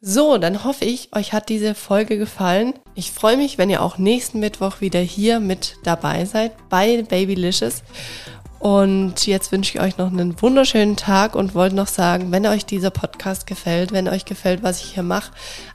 So, 0.00 0.38
dann 0.38 0.62
hoffe 0.62 0.84
ich, 0.84 1.12
euch 1.12 1.32
hat 1.32 1.48
diese 1.48 1.74
Folge 1.74 2.18
gefallen. 2.18 2.74
Ich 2.94 3.10
freue 3.10 3.36
mich, 3.36 3.58
wenn 3.58 3.68
ihr 3.68 3.82
auch 3.82 3.98
nächsten 3.98 4.38
Mittwoch 4.38 4.80
wieder 4.80 5.00
hier 5.00 5.40
mit 5.40 5.76
dabei 5.82 6.24
seid 6.24 6.52
bei 6.68 7.02
Babylicious. 7.02 7.82
Und 8.58 9.26
jetzt 9.26 9.52
wünsche 9.52 9.76
ich 9.76 9.80
euch 9.80 9.98
noch 9.98 10.08
einen 10.08 10.40
wunderschönen 10.42 10.96
Tag 10.96 11.36
und 11.36 11.54
wollte 11.54 11.76
noch 11.76 11.86
sagen, 11.86 12.32
wenn 12.32 12.46
euch 12.46 12.66
dieser 12.66 12.90
Podcast 12.90 13.46
gefällt, 13.46 13.92
wenn 13.92 14.08
euch 14.08 14.24
gefällt, 14.24 14.62
was 14.62 14.82
ich 14.82 14.94
hier 14.94 15.04
mache, 15.04 15.32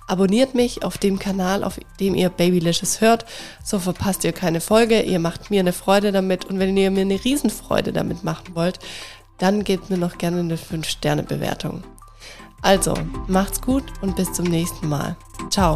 abonniert 0.07 0.53
mich 0.53 0.83
auf 0.83 0.97
dem 0.97 1.17
Kanal, 1.17 1.63
auf 1.63 1.79
dem 1.99 2.13
ihr 2.13 2.29
Babylicious 2.29 2.99
hört. 2.99 3.25
So 3.63 3.79
verpasst 3.79 4.25
ihr 4.25 4.33
keine 4.33 4.59
Folge. 4.59 5.01
Ihr 5.01 5.19
macht 5.19 5.49
mir 5.49 5.61
eine 5.61 5.73
Freude 5.73 6.11
damit. 6.11 6.45
Und 6.45 6.59
wenn 6.59 6.75
ihr 6.75 6.91
mir 6.91 7.01
eine 7.01 7.23
Riesenfreude 7.23 7.93
damit 7.93 8.23
machen 8.23 8.53
wollt, 8.53 8.79
dann 9.37 9.63
gebt 9.63 9.89
mir 9.89 9.97
noch 9.97 10.17
gerne 10.17 10.39
eine 10.39 10.57
5-Sterne-Bewertung. 10.57 11.83
Also, 12.61 12.93
macht's 13.27 13.61
gut 13.61 13.83
und 14.01 14.15
bis 14.15 14.31
zum 14.31 14.45
nächsten 14.45 14.87
Mal. 14.87 15.17
Ciao. 15.49 15.75